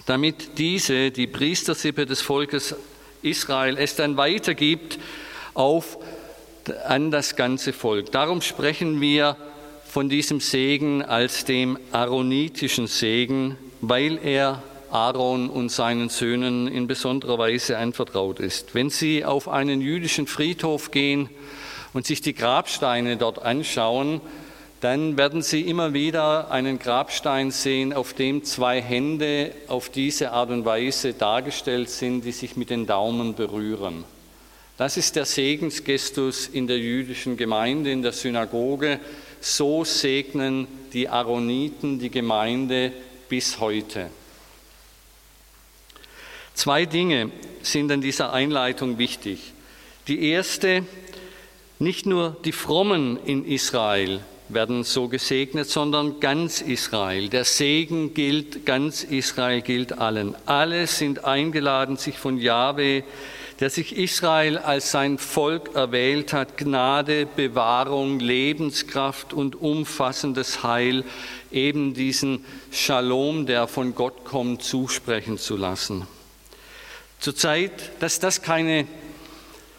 Damit 0.08 0.58
diese, 0.58 1.12
die 1.12 1.28
Priestersippe 1.28 2.08
des 2.08 2.22
Volkes 2.22 2.76
Israel, 3.22 3.78
es 3.78 3.96
dann 3.96 4.18
weitergibt 4.18 4.98
auf, 5.54 6.00
an 6.88 7.12
das 7.12 7.36
ganze 7.36 7.72
Volk. 7.72 8.12
Darum 8.12 8.42
sprechen 8.42 9.00
wir 9.00 9.38
von 9.92 10.08
diesem 10.08 10.40
Segen 10.40 11.04
als 11.04 11.44
dem 11.44 11.78
aaronitischen 11.92 12.88
Segen, 12.88 13.58
weil 13.82 14.18
er 14.24 14.64
Aaron 14.90 15.50
und 15.50 15.70
seinen 15.70 16.08
Söhnen 16.08 16.70
in 16.70 16.88
besonderer 16.88 17.38
Weise 17.38 17.78
anvertraut 17.78 18.40
ist. 18.40 18.74
Wenn 18.74 18.90
Sie 18.90 19.26
auf 19.26 19.50
einen 19.50 19.82
jüdischen 19.82 20.28
Friedhof 20.28 20.92
gehen 20.92 21.30
und 21.92 22.06
sich 22.06 22.22
die 22.22 22.34
Grabsteine 22.34 23.18
dort 23.18 23.42
anschauen, 23.42 24.22
dann 24.80 25.18
werden 25.18 25.42
Sie 25.42 25.60
immer 25.60 25.94
wieder 25.94 26.52
einen 26.52 26.80
Grabstein 26.80 27.52
sehen, 27.52 27.92
auf 27.92 28.14
dem 28.14 28.46
zwei 28.46 28.82
Hände 28.82 29.52
auf 29.68 29.90
diese 29.90 30.32
Art 30.32 30.52
und 30.52 30.64
Weise 30.64 31.12
dargestellt 31.12 31.90
sind, 31.90 32.24
die 32.24 32.32
sich 32.32 32.56
mit 32.56 32.70
den 32.70 32.86
Daumen 32.86 33.36
berühren. 33.36 34.06
Das 34.78 34.96
ist 34.96 35.18
der 35.18 35.26
Segensgestus 35.26 36.48
in 36.48 36.66
der 36.66 36.80
jüdischen 36.80 37.36
Gemeinde, 37.36 37.92
in 37.92 38.02
der 38.02 38.14
Synagoge. 38.14 39.02
So 39.42 39.84
segnen 39.84 40.68
die 40.94 41.10
Aaroniten 41.10 41.98
die 42.00 42.12
Gemeinde 42.12 42.94
bis 43.28 43.60
heute. 43.60 44.12
Zwei 46.54 46.86
Dinge 46.86 47.32
sind 47.64 47.92
in 47.92 48.02
dieser 48.02 48.34
Einleitung 48.34 49.00
wichtig. 49.00 49.54
Die 50.08 50.30
erste, 50.30 50.86
nicht 51.80 52.06
nur 52.06 52.38
die 52.46 52.52
Frommen 52.52 53.18
in 53.26 53.46
Israel 53.46 54.22
werden 54.50 54.84
so 54.84 55.08
gesegnet, 55.08 55.70
sondern 55.70 56.20
ganz 56.20 56.62
Israel. 56.62 57.30
Der 57.30 57.46
Segen 57.46 58.14
gilt, 58.14 58.66
ganz 58.66 59.04
Israel 59.04 59.62
gilt 59.62 59.98
allen. 59.98 60.36
Alle 60.46 60.86
sind 60.88 61.26
eingeladen, 61.26 61.98
sich 61.98 62.18
von 62.18 62.38
Jahwe 62.38 63.04
der 63.62 63.70
sich 63.70 63.96
Israel 63.96 64.58
als 64.58 64.90
sein 64.90 65.20
Volk 65.20 65.76
erwählt 65.76 66.34
hat, 66.34 66.58
Gnade, 66.58 67.28
Bewahrung, 67.28 68.20
Lebenskraft 68.20 69.34
und 69.34 69.56
umfassendes 69.56 70.64
Heil, 70.64 71.04
eben 71.52 71.94
diesen 71.94 72.44
Shalom, 72.72 73.46
der 73.46 73.68
von 73.68 73.94
Gott 73.94 74.26
kommt, 74.26 74.64
zusprechen 74.64 75.38
zu 75.38 75.58
lassen. 75.58 76.08
Zur 77.20 77.36
Zeit, 77.36 77.72
dass 78.00 78.20
das 78.20 78.42
keine 78.42 78.88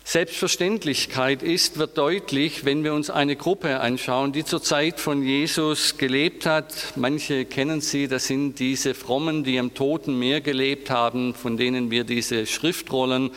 Selbstverständlichkeit 0.04 1.42
ist, 1.42 1.76
wird 1.76 1.98
deutlich, 1.98 2.64
wenn 2.64 2.84
wir 2.84 2.94
uns 2.94 3.10
eine 3.10 3.34
Gruppe 3.34 3.80
anschauen, 3.80 4.32
die 4.32 4.44
zur 4.44 4.62
Zeit 4.62 5.00
von 5.00 5.24
Jesus 5.24 5.98
gelebt 5.98 6.46
hat. 6.46 6.72
Manche 6.94 7.46
kennen 7.46 7.80
sie, 7.80 8.06
das 8.06 8.28
sind 8.28 8.60
diese 8.60 8.94
Frommen, 8.94 9.42
die 9.42 9.58
am 9.58 9.74
Toten 9.74 10.16
Meer 10.20 10.40
gelebt 10.40 10.88
haben, 10.88 11.34
von 11.34 11.56
denen 11.56 11.90
wir 11.90 12.04
diese 12.04 12.46
Schriftrollen 12.46 13.32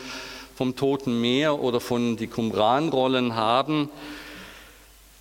vom 0.56 0.74
Toten 0.74 1.20
Meer 1.20 1.60
oder 1.60 1.80
von 1.80 2.16
die 2.16 2.28
Qumran-Rollen 2.28 3.36
haben. 3.36 3.90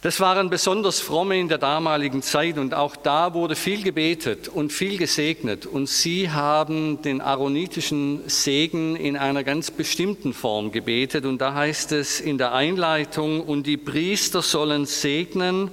Das 0.02 0.20
waren 0.20 0.50
besonders 0.50 1.02
fromme 1.02 1.38
in 1.38 1.50
der 1.50 1.58
damaligen 1.58 2.22
Zeit 2.22 2.58
und 2.58 2.74
auch 2.74 2.96
da 2.96 3.34
wurde 3.34 3.56
viel 3.56 3.84
gebetet 3.84 4.48
und 4.48 4.72
viel 4.72 4.98
gesegnet. 4.98 5.66
Und 5.66 5.90
sie 5.90 6.30
haben 6.30 7.02
den 7.02 7.20
aaronitischen 7.20 8.22
Segen 8.28 8.96
in 8.96 9.18
einer 9.18 9.44
ganz 9.44 9.72
bestimmten 9.72 10.34
Form 10.34 10.72
gebetet. 10.72 11.26
Und 11.26 11.40
da 11.40 11.54
heißt 11.54 11.92
es 11.92 12.22
in 12.22 12.38
der 12.38 12.54
Einleitung, 12.54 13.42
und 13.42 13.68
die 13.68 13.78
Priester 13.78 14.42
sollen 14.42 14.86
segnen 14.86 15.70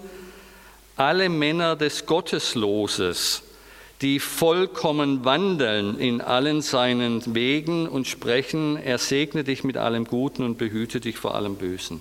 alle 0.97 1.29
Männer 1.29 1.77
des 1.77 2.07
Gottesloses 2.07 3.43
die 4.03 4.19
vollkommen 4.19 5.25
wandeln 5.25 5.99
in 5.99 6.21
allen 6.21 6.61
seinen 6.61 7.35
Wegen 7.35 7.89
und 7.89 8.09
sprechen, 8.09 8.77
er 8.77 8.99
segne 8.99 9.45
dich 9.45 9.63
mit 9.63 9.77
allem 9.77 10.05
Guten 10.05 10.43
und 10.43 10.59
behüte 10.59 11.01
dich 11.01 11.17
vor 11.17 11.37
allem 11.37 11.55
Bösen. 11.55 12.01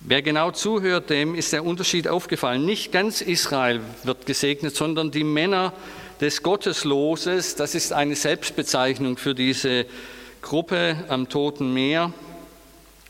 Wer 0.00 0.22
genau 0.22 0.50
zuhört, 0.50 1.10
dem 1.10 1.34
ist 1.34 1.52
der 1.52 1.62
Unterschied 1.64 2.08
aufgefallen. 2.08 2.64
Nicht 2.64 2.90
ganz 2.90 3.20
Israel 3.20 3.80
wird 4.02 4.24
gesegnet, 4.24 4.74
sondern 4.74 5.10
die 5.10 5.24
Männer 5.24 5.74
des 6.22 6.42
Gottesloses. 6.42 7.54
Das 7.56 7.74
ist 7.74 7.92
eine 7.92 8.16
Selbstbezeichnung 8.16 9.18
für 9.18 9.34
diese 9.34 9.84
Gruppe 10.40 11.04
am 11.08 11.28
Toten 11.28 11.74
Meer. 11.74 12.14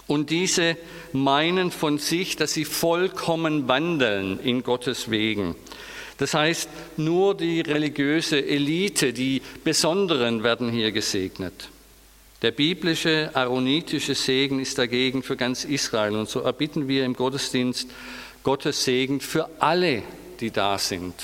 Und 0.08 0.30
diese 0.30 0.76
meinen 1.12 1.70
von 1.70 1.98
sich, 1.98 2.34
dass 2.34 2.54
sie 2.54 2.64
vollkommen 2.64 3.68
wandeln 3.68 4.40
in 4.40 4.64
Gottes 4.64 5.12
Wegen. 5.12 5.54
Das 6.20 6.34
heißt, 6.34 6.68
nur 6.98 7.34
die 7.34 7.62
religiöse 7.62 8.46
Elite, 8.46 9.14
die 9.14 9.40
Besonderen 9.64 10.42
werden 10.42 10.70
hier 10.70 10.92
gesegnet. 10.92 11.70
Der 12.42 12.50
biblische, 12.50 13.30
aaronitische 13.32 14.14
Segen 14.14 14.60
ist 14.60 14.76
dagegen 14.76 15.22
für 15.22 15.36
ganz 15.36 15.64
Israel. 15.64 16.14
Und 16.16 16.28
so 16.28 16.40
erbitten 16.40 16.88
wir 16.88 17.06
im 17.06 17.14
Gottesdienst 17.14 17.88
Gottes 18.42 18.84
Segen 18.84 19.20
für 19.20 19.48
alle, 19.60 20.02
die 20.40 20.50
da 20.50 20.76
sind. 20.76 21.14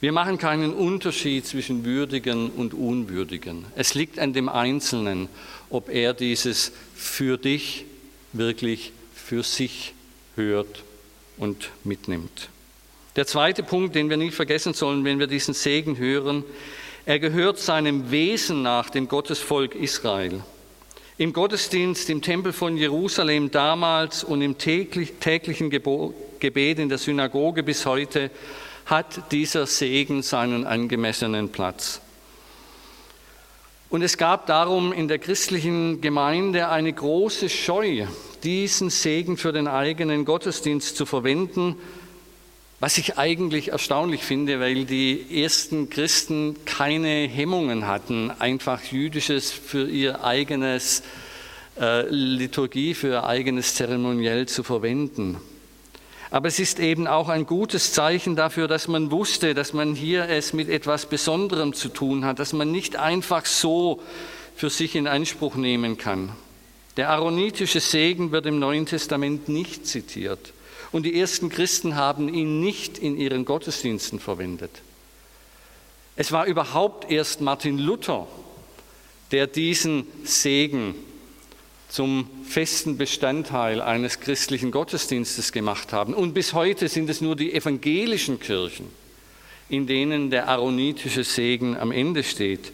Wir 0.00 0.12
machen 0.12 0.38
keinen 0.38 0.72
Unterschied 0.74 1.44
zwischen 1.44 1.84
Würdigen 1.84 2.50
und 2.50 2.72
Unwürdigen. 2.72 3.64
Es 3.74 3.94
liegt 3.94 4.20
an 4.20 4.32
dem 4.32 4.48
Einzelnen, 4.48 5.28
ob 5.70 5.88
er 5.88 6.14
dieses 6.14 6.70
für 6.94 7.36
dich 7.36 7.84
wirklich 8.32 8.92
für 9.12 9.42
sich 9.42 9.92
hört 10.36 10.84
und 11.36 11.70
mitnimmt. 11.82 12.48
Der 13.16 13.26
zweite 13.28 13.62
Punkt, 13.62 13.94
den 13.94 14.10
wir 14.10 14.16
nicht 14.16 14.34
vergessen 14.34 14.74
sollen, 14.74 15.04
wenn 15.04 15.20
wir 15.20 15.28
diesen 15.28 15.54
Segen 15.54 15.98
hören, 15.98 16.42
er 17.06 17.20
gehört 17.20 17.58
seinem 17.58 18.10
Wesen 18.10 18.62
nach 18.62 18.90
dem 18.90 19.06
Gottesvolk 19.06 19.76
Israel. 19.76 20.42
Im 21.16 21.32
Gottesdienst 21.32 22.10
im 22.10 22.22
Tempel 22.22 22.52
von 22.52 22.76
Jerusalem 22.76 23.52
damals 23.52 24.24
und 24.24 24.42
im 24.42 24.58
täglichen 24.58 25.70
Gebet 25.70 26.78
in 26.80 26.88
der 26.88 26.98
Synagoge 26.98 27.62
bis 27.62 27.86
heute 27.86 28.32
hat 28.86 29.30
dieser 29.30 29.66
Segen 29.66 30.22
seinen 30.22 30.66
angemessenen 30.66 31.50
Platz. 31.50 32.00
Und 33.90 34.02
es 34.02 34.18
gab 34.18 34.46
darum 34.46 34.92
in 34.92 35.06
der 35.06 35.20
christlichen 35.20 36.00
Gemeinde 36.00 36.68
eine 36.68 36.92
große 36.92 37.48
Scheu, 37.48 38.06
diesen 38.42 38.90
Segen 38.90 39.36
für 39.36 39.52
den 39.52 39.68
eigenen 39.68 40.24
Gottesdienst 40.24 40.96
zu 40.96 41.06
verwenden, 41.06 41.76
was 42.84 42.98
ich 42.98 43.16
eigentlich 43.16 43.68
erstaunlich 43.68 44.24
finde, 44.24 44.60
weil 44.60 44.84
die 44.84 45.42
ersten 45.42 45.88
Christen 45.88 46.66
keine 46.66 47.26
Hemmungen 47.26 47.86
hatten, 47.86 48.30
einfach 48.30 48.82
jüdisches 48.82 49.50
für 49.50 49.88
ihr 49.88 50.22
eigenes 50.22 51.02
äh, 51.80 52.06
Liturgie, 52.10 52.92
für 52.92 53.08
ihr 53.08 53.24
eigenes 53.24 53.74
Zeremoniell 53.74 54.46
zu 54.48 54.62
verwenden. 54.62 55.38
Aber 56.30 56.46
es 56.46 56.58
ist 56.58 56.78
eben 56.78 57.06
auch 57.06 57.30
ein 57.30 57.46
gutes 57.46 57.94
Zeichen 57.94 58.36
dafür, 58.36 58.68
dass 58.68 58.86
man 58.86 59.10
wusste, 59.10 59.54
dass 59.54 59.72
man 59.72 59.94
hier 59.94 60.28
es 60.28 60.52
mit 60.52 60.68
etwas 60.68 61.06
Besonderem 61.06 61.72
zu 61.72 61.88
tun 61.88 62.26
hat, 62.26 62.38
dass 62.38 62.52
man 62.52 62.70
nicht 62.70 62.96
einfach 62.96 63.46
so 63.46 64.02
für 64.56 64.68
sich 64.68 64.94
in 64.94 65.06
Anspruch 65.06 65.54
nehmen 65.54 65.96
kann. 65.96 66.32
Der 66.98 67.08
aaronitische 67.08 67.80
Segen 67.80 68.30
wird 68.30 68.44
im 68.44 68.58
Neuen 68.58 68.84
Testament 68.84 69.48
nicht 69.48 69.86
zitiert. 69.86 70.52
Und 70.94 71.02
die 71.02 71.18
ersten 71.18 71.48
Christen 71.48 71.96
haben 71.96 72.32
ihn 72.32 72.60
nicht 72.60 72.98
in 72.98 73.18
ihren 73.18 73.44
Gottesdiensten 73.44 74.20
verwendet. 74.20 74.70
Es 76.14 76.30
war 76.30 76.46
überhaupt 76.46 77.10
erst 77.10 77.40
Martin 77.40 77.80
Luther, 77.80 78.28
der 79.32 79.48
diesen 79.48 80.06
Segen 80.22 80.94
zum 81.88 82.30
festen 82.48 82.96
Bestandteil 82.96 83.80
eines 83.80 84.20
christlichen 84.20 84.70
Gottesdienstes 84.70 85.50
gemacht 85.50 85.92
haben. 85.92 86.14
Und 86.14 86.32
bis 86.32 86.52
heute 86.52 86.86
sind 86.86 87.10
es 87.10 87.20
nur 87.20 87.34
die 87.34 87.54
evangelischen 87.54 88.38
Kirchen, 88.38 88.86
in 89.68 89.88
denen 89.88 90.30
der 90.30 90.48
aaronitische 90.48 91.24
Segen 91.24 91.76
am 91.76 91.90
Ende 91.90 92.22
steht. 92.22 92.70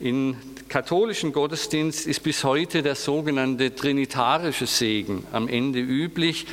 Im 0.00 0.34
katholischen 0.68 1.32
Gottesdienst 1.32 2.08
ist 2.08 2.24
bis 2.24 2.42
heute 2.42 2.82
der 2.82 2.96
sogenannte 2.96 3.76
trinitarische 3.76 4.66
Segen 4.66 5.24
am 5.30 5.46
Ende 5.46 5.78
üblich. 5.78 6.46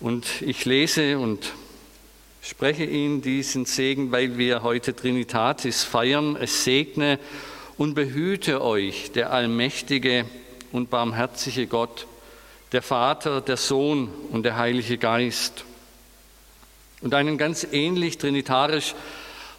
Und 0.00 0.42
ich 0.42 0.64
lese 0.64 1.18
und 1.18 1.54
spreche 2.40 2.84
Ihnen 2.84 3.20
diesen 3.20 3.64
Segen, 3.64 4.12
weil 4.12 4.38
wir 4.38 4.62
heute 4.62 4.94
Trinitatis 4.94 5.82
feiern. 5.82 6.36
Es 6.36 6.62
segne 6.62 7.18
und 7.76 7.94
behüte 7.94 8.62
euch 8.62 9.10
der 9.10 9.32
allmächtige 9.32 10.24
und 10.70 10.88
barmherzige 10.88 11.66
Gott, 11.66 12.06
der 12.70 12.82
Vater, 12.82 13.40
der 13.40 13.56
Sohn 13.56 14.08
und 14.30 14.44
der 14.44 14.56
Heilige 14.56 14.98
Geist. 14.98 15.64
Und 17.00 17.12
einen 17.12 17.36
ganz 17.36 17.66
ähnlich 17.72 18.18
trinitarisch 18.18 18.94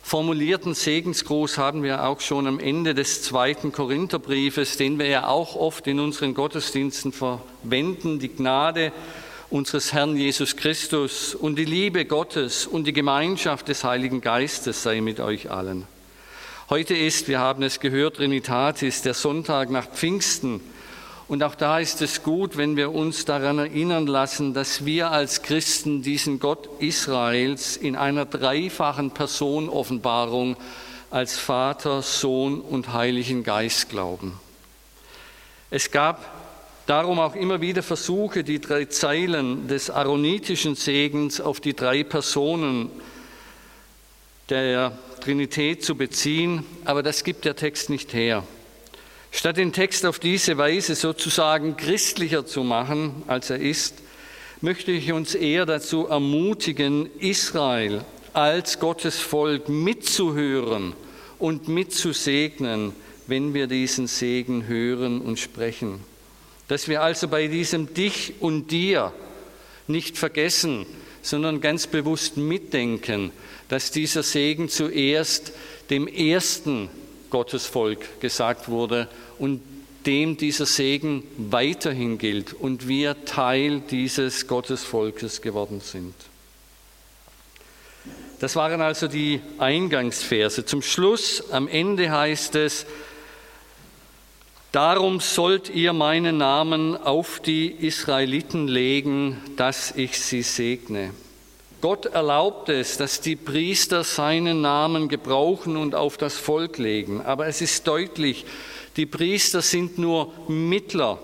formulierten 0.02 0.74
Segensgruß 0.74 1.58
haben 1.58 1.84
wir 1.84 2.06
auch 2.06 2.22
schon 2.22 2.48
am 2.48 2.62
Ende 2.62 2.96
des 2.96 3.24
zweiten 3.24 3.74
Korintherbriefes, 3.74 4.78
den 4.78 5.00
wir 5.00 5.08
ja 5.08 5.28
auch 5.28 5.58
oft 5.58 5.86
in 5.88 6.00
unseren 6.00 6.34
Gottesdiensten 6.34 7.12
verwenden, 7.12 8.20
die 8.20 8.30
Gnade 8.30 8.94
unseres 9.50 9.94
Herrn 9.94 10.16
Jesus 10.16 10.56
Christus 10.56 11.34
und 11.34 11.56
die 11.56 11.66
Liebe 11.66 12.06
Gottes 12.06 12.68
und 12.68 12.86
die 12.86 12.94
Gemeinschaft 12.94 13.68
des 13.68 13.84
Heiligen 13.84 14.22
Geistes 14.22 14.84
sei 14.84 15.02
mit 15.02 15.20
euch 15.20 15.50
allen. 15.50 15.88
Heute 16.70 16.96
ist, 16.96 17.28
wir 17.28 17.40
haben 17.40 17.64
es 17.64 17.80
gehört, 17.80 18.18
Trinitatis, 18.18 19.02
der 19.02 19.16
Sonntag 19.16 19.72
nach 19.72 19.88
Pfingsten. 19.88 20.62
Und 21.28 21.42
auch 21.42 21.56
da 21.56 21.80
ist 21.80 22.04
es 22.04 22.22
gut, 22.22 22.58
wenn 22.58 22.78
wir 22.78 22.92
uns 22.94 23.26
daran 23.26 23.58
erinnern 23.58 24.06
lassen, 24.06 24.54
dass 24.54 24.86
wir 24.86 25.10
als 25.10 25.42
Christen 25.42 26.04
diesen 26.04 26.40
Gott 26.40 26.70
Israels 26.80 27.76
in 27.76 27.96
einer 27.96 28.26
dreifachen 28.26 29.12
Personoffenbarung 29.12 30.58
als 31.10 31.40
Vater, 31.40 32.04
Sohn 32.04 32.62
und 32.62 32.94
Heiligen 32.94 33.44
Geist 33.44 33.90
glauben. 33.90 34.40
Es 35.72 35.90
gab 35.90 36.39
Darum 36.90 37.20
auch 37.20 37.36
immer 37.36 37.62
wieder 37.62 37.84
Versuche, 37.84 38.44
die 38.44 38.60
drei 38.60 38.86
Zeilen 38.86 39.68
des 39.68 39.92
aaronitischen 39.92 40.74
Segens 40.74 41.40
auf 41.40 41.60
die 41.60 41.76
drei 41.76 42.04
Personen 42.04 42.90
der 44.50 44.98
Trinität 45.22 45.84
zu 45.84 45.94
beziehen, 45.94 46.66
aber 46.86 47.04
das 47.04 47.24
gibt 47.24 47.46
der 47.46 47.56
Text 47.56 47.92
nicht 47.92 48.16
her. 48.16 48.44
Statt 49.30 49.58
den 49.58 49.72
Text 49.72 50.04
auf 50.04 50.18
diese 50.18 50.58
Weise 50.58 50.96
sozusagen 50.96 51.78
christlicher 51.78 52.48
zu 52.48 52.64
machen, 52.64 53.22
als 53.28 53.52
er 53.52 53.60
ist, 53.60 53.94
möchte 54.60 54.92
ich 54.92 55.12
uns 55.12 55.36
eher 55.36 55.68
dazu 55.68 56.08
ermutigen, 56.08 57.08
Israel 57.20 58.04
als 58.34 58.80
Gottes 58.80 59.20
Volk 59.20 59.70
mitzuhören 59.70 60.94
und 61.38 61.68
mitzusegnen, 61.68 62.94
wenn 63.28 63.54
wir 63.54 63.68
diesen 63.68 64.08
Segen 64.08 64.66
hören 64.66 65.22
und 65.22 65.38
sprechen. 65.38 66.04
Dass 66.70 66.88
wir 66.88 67.02
also 67.02 67.28
bei 67.28 67.48
diesem 67.48 67.94
Dich 67.94 68.36
und 68.40 68.72
Dir 68.72 69.12
nicht 69.88 70.18
vergessen, 70.18 70.86
sondern 71.22 71.60
ganz 71.60 71.88
bewusst 71.88 72.38
mitdenken, 72.38 73.32
dass 73.68 73.92
dieser 73.92 74.24
Segen 74.24 74.70
zuerst 74.70 75.52
dem 75.90 76.08
ersten 76.08 76.90
Gottesvolk 77.30 78.22
gesagt 78.22 78.70
wurde 78.70 79.10
und 79.38 79.62
dem 80.06 80.38
dieser 80.38 80.66
Segen 80.66 81.24
weiterhin 81.38 82.18
gilt 82.18 82.54
und 82.54 82.88
wir 82.88 83.26
Teil 83.26 83.82
dieses 83.82 84.48
Gottesvolkes 84.48 85.42
geworden 85.42 85.82
sind. 85.82 86.14
Das 88.40 88.56
waren 88.56 88.80
also 88.82 89.08
die 89.08 89.42
Eingangsverse. 89.58 90.66
Zum 90.66 90.82
Schluss, 90.82 91.52
am 91.52 91.68
Ende 91.68 92.10
heißt 92.10 92.56
es, 92.56 92.86
Darum 94.72 95.20
sollt 95.20 95.70
ihr 95.70 95.94
meinen 95.94 96.38
Namen 96.38 96.96
auf 96.96 97.40
die 97.40 97.72
Israeliten 97.72 98.68
legen, 98.68 99.42
dass 99.56 99.92
ich 99.96 100.20
sie 100.20 100.44
segne. 100.44 101.12
Gott 101.82 102.06
erlaubt 102.06 102.70
es, 102.70 102.98
dass 102.98 103.22
die 103.22 103.36
Priester 103.36 104.04
seinen 104.04 104.62
Namen 104.62 105.08
gebrauchen 105.08 105.76
und 105.76 105.96
auf 105.96 106.18
das 106.18 106.36
Volk 106.36 106.78
legen. 106.78 107.22
Aber 107.22 107.48
es 107.48 107.62
ist 107.62 107.88
deutlich, 107.88 108.46
die 108.96 109.06
Priester 109.06 109.62
sind 109.62 109.98
nur 109.98 110.34
Mittler, 110.48 111.18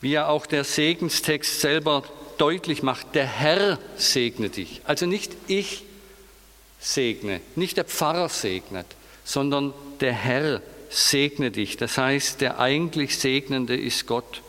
wie 0.00 0.12
ja 0.12 0.28
auch 0.28 0.46
der 0.46 0.64
Segenstext 0.64 1.60
selber 1.60 2.04
deutlich 2.38 2.82
macht. 2.82 3.14
Der 3.14 3.26
Herr 3.26 3.78
segne 3.96 4.48
dich. 4.48 4.80
Also 4.84 5.04
nicht 5.04 5.32
ich 5.48 5.82
segne, 6.78 7.42
nicht 7.56 7.76
der 7.76 7.84
Pfarrer 7.84 8.30
segnet, 8.30 8.86
sondern 9.24 9.74
der 10.00 10.12
Herr 10.12 10.62
segne 10.90 11.50
dich. 11.50 11.76
Das 11.76 11.96
heißt, 11.96 12.40
der 12.40 12.58
eigentlich 12.58 13.16
Segnende 13.16 13.76
ist 13.76 14.06
Gott. 14.06 14.42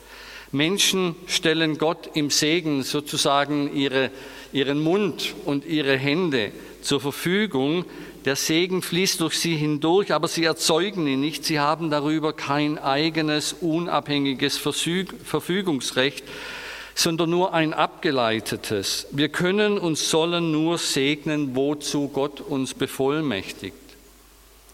Menschen 0.52 1.16
stellen 1.28 1.78
Gott 1.78 2.10
im 2.14 2.30
Segen 2.30 2.84
sozusagen 2.84 3.74
ihre, 3.74 4.12
ihren 4.52 4.80
Mund 4.80 5.34
und 5.46 5.66
ihre 5.66 5.98
Hände 5.98 6.52
zur 6.82 7.00
Verfügung. 7.00 7.86
Der 8.26 8.36
Segen 8.36 8.82
fließt 8.82 9.22
durch 9.22 9.40
sie 9.40 9.56
hindurch, 9.56 10.14
aber 10.14 10.28
sie 10.28 10.44
erzeugen 10.44 11.08
ihn 11.08 11.22
nicht. 11.22 11.46
Sie 11.46 11.60
haben 11.60 11.90
darüber 11.90 12.34
kein 12.34 12.78
eigenes, 12.78 13.54
unabhängiges 13.54 14.58
Verfügungsrecht, 14.58 16.26
sondern 16.96 17.30
nur 17.30 17.54
ein 17.54 17.74
abgeleitetes. 17.74 19.08
Wir 19.12 19.30
können 19.30 19.78
und 19.78 19.98
sollen 19.98 20.52
nur 20.52 20.78
segnen, 20.78 21.56
wozu 21.56 22.10
Gott 22.10 22.42
uns 22.42 22.74
bevollmächtigt. 22.74 23.76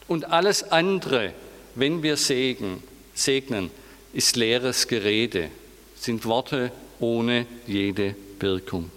Und 0.08 0.32
alles 0.32 0.72
andere 0.72 1.34
wenn 1.78 2.02
wir 2.02 2.18
segen, 2.18 2.82
segnen, 3.14 3.70
ist 4.14 4.36
leeres 4.36 4.88
Gerede, 4.88 5.50
sind 5.96 6.26
Worte 6.26 6.72
ohne 7.00 7.46
jede 7.68 8.16
Wirkung. 8.40 8.90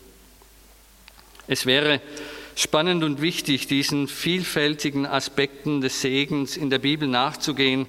Es 1.46 1.66
wäre 1.66 2.00
spannend 2.54 3.04
und 3.04 3.20
wichtig, 3.20 3.66
diesen 3.66 4.08
vielfältigen 4.08 5.04
Aspekten 5.04 5.82
des 5.82 6.00
Segens 6.00 6.56
in 6.56 6.70
der 6.70 6.78
Bibel 6.78 7.06
nachzugehen, 7.06 7.86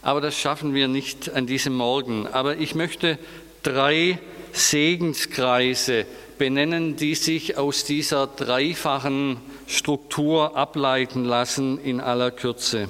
aber 0.00 0.20
das 0.20 0.38
schaffen 0.38 0.74
wir 0.74 0.88
nicht 0.88 1.30
an 1.30 1.46
diesem 1.46 1.74
Morgen. 1.74 2.26
Aber 2.26 2.56
ich 2.56 2.74
möchte 2.74 3.18
drei 3.62 4.18
Segenskreise 4.52 6.06
benennen, 6.38 6.96
die 6.96 7.14
sich 7.14 7.58
aus 7.58 7.84
dieser 7.84 8.26
dreifachen 8.26 9.38
Struktur 9.66 10.56
ableiten 10.56 11.24
lassen 11.24 11.78
in 11.78 12.00
aller 12.00 12.30
Kürze. 12.30 12.88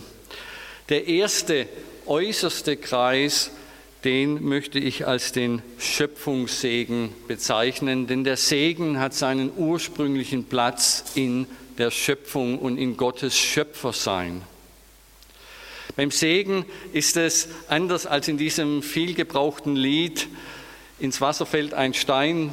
Der 0.91 1.07
erste, 1.07 1.67
äußerste 2.05 2.77
Kreis, 2.77 3.51
den 4.05 4.45
möchte 4.45 4.79
ich 4.79 5.07
als 5.07 5.33
den 5.33 5.63
Schöpfungssegen 5.79 7.09
bezeichnen, 7.27 8.07
denn 8.07 8.23
der 8.23 8.37
Segen 8.37 9.01
hat 9.01 9.15
seinen 9.15 9.51
ursprünglichen 9.57 10.45
Platz 10.45 11.05
in 11.15 11.47
der 11.79 11.91
Schöpfung 11.91 12.59
und 12.59 12.77
in 12.77 12.99
Gottes 12.99 13.35
Schöpfersein. 13.35 14.43
Beim 15.97 16.11
Segen 16.11 16.67
ist 16.93 17.17
es 17.17 17.49
anders 17.69 18.05
als 18.05 18.29
in 18.29 18.37
diesem 18.37 18.83
vielgebrauchten 18.83 19.77
Lied, 19.77 20.29
ins 20.99 21.23
Wasser 21.23 21.47
fällt 21.47 21.73
ein 21.73 21.95
Stein, 21.95 22.51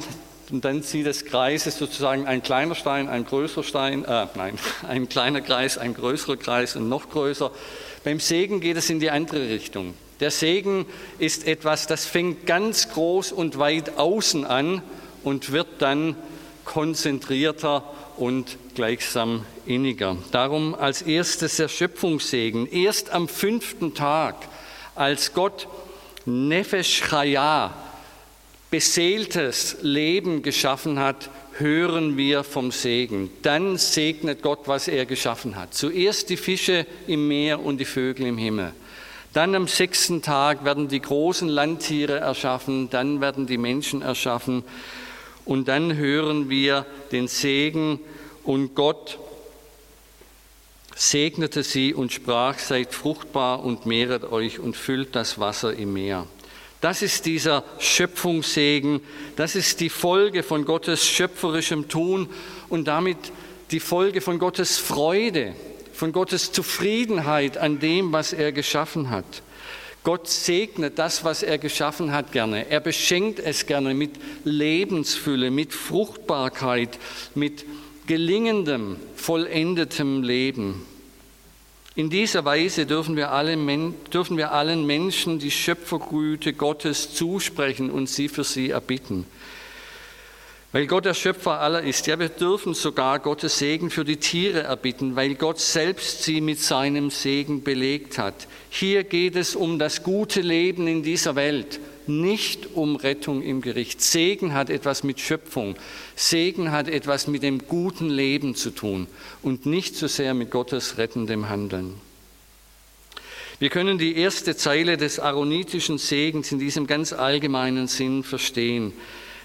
und 0.52 0.66
dann 0.66 0.82
zieht 0.82 1.06
des 1.06 1.24
Kreises 1.24 1.78
sozusagen 1.78 2.26
ein 2.26 2.42
kleiner 2.42 2.74
Stein, 2.74 3.08
ein 3.08 3.24
größerer 3.24 3.64
Stein, 3.64 4.04
äh, 4.04 4.26
nein, 4.34 4.58
ein 4.88 5.08
kleiner 5.08 5.40
Kreis, 5.40 5.78
ein 5.78 5.94
größerer 5.94 6.36
Kreis 6.36 6.76
und 6.76 6.88
noch 6.88 7.08
größer. 7.08 7.50
Beim 8.04 8.20
Segen 8.20 8.60
geht 8.60 8.76
es 8.76 8.90
in 8.90 9.00
die 9.00 9.10
andere 9.10 9.48
Richtung. 9.48 9.94
Der 10.20 10.30
Segen 10.30 10.86
ist 11.18 11.46
etwas, 11.46 11.86
das 11.86 12.04
fängt 12.04 12.46
ganz 12.46 12.90
groß 12.90 13.32
und 13.32 13.58
weit 13.58 13.98
außen 13.98 14.44
an 14.44 14.82
und 15.24 15.52
wird 15.52 15.68
dann 15.80 16.16
konzentrierter 16.64 17.84
und 18.18 18.58
gleichsam 18.74 19.46
inniger. 19.64 20.16
Darum 20.32 20.74
als 20.74 21.02
erstes 21.02 21.56
der 21.56 21.68
Schöpfungssegen. 21.68 22.66
Erst 22.70 23.10
am 23.10 23.26
fünften 23.26 23.94
Tag, 23.94 24.36
als 24.94 25.32
Gott 25.32 25.66
Nefesh 26.26 27.02
Chaya, 27.08 27.72
beseeltes 28.72 29.76
Leben 29.82 30.42
geschaffen 30.42 30.98
hat, 30.98 31.28
hören 31.58 32.16
wir 32.16 32.42
vom 32.42 32.72
Segen. 32.72 33.30
Dann 33.42 33.76
segnet 33.76 34.40
Gott, 34.40 34.60
was 34.64 34.88
er 34.88 35.04
geschaffen 35.04 35.56
hat. 35.56 35.74
Zuerst 35.74 36.30
die 36.30 36.38
Fische 36.38 36.86
im 37.06 37.28
Meer 37.28 37.60
und 37.60 37.76
die 37.78 37.84
Vögel 37.84 38.26
im 38.26 38.38
Himmel. 38.38 38.72
Dann 39.34 39.54
am 39.54 39.68
sechsten 39.68 40.22
Tag 40.22 40.64
werden 40.64 40.88
die 40.88 41.02
großen 41.02 41.48
Landtiere 41.48 42.20
erschaffen, 42.20 42.88
dann 42.88 43.20
werden 43.20 43.46
die 43.46 43.58
Menschen 43.58 44.00
erschaffen. 44.00 44.64
Und 45.44 45.68
dann 45.68 45.94
hören 45.96 46.48
wir 46.48 46.86
den 47.12 47.28
Segen 47.28 48.00
und 48.42 48.74
Gott 48.74 49.18
segnete 50.94 51.62
sie 51.62 51.92
und 51.92 52.10
sprach, 52.10 52.58
seid 52.58 52.94
fruchtbar 52.94 53.62
und 53.62 53.84
mehret 53.84 54.24
euch 54.24 54.58
und 54.58 54.78
füllt 54.78 55.14
das 55.14 55.38
Wasser 55.38 55.74
im 55.74 55.92
Meer. 55.92 56.26
Das 56.82 57.00
ist 57.00 57.26
dieser 57.26 57.62
Schöpfungssegen, 57.78 59.02
das 59.36 59.54
ist 59.54 59.78
die 59.78 59.88
Folge 59.88 60.42
von 60.42 60.64
Gottes 60.64 61.06
schöpferischem 61.06 61.88
Tun 61.88 62.28
und 62.68 62.88
damit 62.88 63.16
die 63.70 63.78
Folge 63.78 64.20
von 64.20 64.40
Gottes 64.40 64.78
Freude, 64.78 65.54
von 65.92 66.10
Gottes 66.10 66.50
Zufriedenheit 66.50 67.56
an 67.56 67.78
dem, 67.78 68.12
was 68.12 68.32
er 68.32 68.50
geschaffen 68.50 69.10
hat. 69.10 69.42
Gott 70.02 70.28
segnet 70.28 70.98
das, 70.98 71.22
was 71.22 71.44
er 71.44 71.58
geschaffen 71.58 72.10
hat, 72.10 72.32
gerne. 72.32 72.68
Er 72.68 72.80
beschenkt 72.80 73.38
es 73.38 73.66
gerne 73.66 73.94
mit 73.94 74.16
Lebensfülle, 74.42 75.52
mit 75.52 75.72
Fruchtbarkeit, 75.72 76.98
mit 77.36 77.64
gelingendem, 78.08 78.96
vollendetem 79.14 80.24
Leben. 80.24 80.84
In 81.94 82.08
dieser 82.08 82.44
Weise 82.46 82.86
dürfen 82.86 83.16
wir, 83.16 83.32
alle, 83.32 83.56
dürfen 84.12 84.38
wir 84.38 84.52
allen 84.52 84.86
Menschen 84.86 85.38
die 85.38 85.50
Schöpfergüte 85.50 86.54
Gottes 86.54 87.14
zusprechen 87.14 87.90
und 87.90 88.08
sie 88.08 88.28
für 88.28 88.44
sie 88.44 88.70
erbitten. 88.70 89.26
Weil 90.72 90.86
Gott 90.86 91.04
der 91.04 91.12
Schöpfer 91.12 91.60
aller 91.60 91.82
ist. 91.82 92.06
Ja, 92.06 92.18
wir 92.18 92.30
dürfen 92.30 92.72
sogar 92.72 93.18
Gottes 93.18 93.58
Segen 93.58 93.90
für 93.90 94.06
die 94.06 94.16
Tiere 94.16 94.62
erbitten, 94.62 95.16
weil 95.16 95.34
Gott 95.34 95.60
selbst 95.60 96.22
sie 96.22 96.40
mit 96.40 96.60
seinem 96.60 97.10
Segen 97.10 97.62
belegt 97.62 98.16
hat. 98.16 98.48
Hier 98.70 99.04
geht 99.04 99.36
es 99.36 99.54
um 99.54 99.78
das 99.78 100.02
gute 100.02 100.40
Leben 100.40 100.86
in 100.86 101.02
dieser 101.02 101.36
Welt, 101.36 101.78
nicht 102.08 102.74
um 102.74 102.96
Rettung 102.96 103.42
im 103.42 103.60
Gericht. 103.60 104.00
Segen 104.00 104.54
hat 104.54 104.70
etwas 104.70 105.02
mit 105.02 105.20
Schöpfung. 105.20 105.76
Segen 106.16 106.70
hat 106.70 106.88
etwas 106.88 107.26
mit 107.26 107.42
dem 107.42 107.66
guten 107.66 108.08
Leben 108.08 108.54
zu 108.54 108.70
tun 108.70 109.06
und 109.42 109.66
nicht 109.66 109.96
so 109.96 110.06
sehr 110.06 110.34
mit 110.34 110.50
Gottes 110.50 110.98
rettendem 110.98 111.48
Handeln. 111.48 111.94
Wir 113.58 113.70
können 113.70 113.96
die 113.96 114.16
erste 114.16 114.56
Zeile 114.56 114.96
des 114.96 115.20
aaronitischen 115.20 115.98
Segens 115.98 116.50
in 116.50 116.58
diesem 116.58 116.86
ganz 116.88 117.12
allgemeinen 117.12 117.86
Sinn 117.86 118.24
verstehen. 118.24 118.92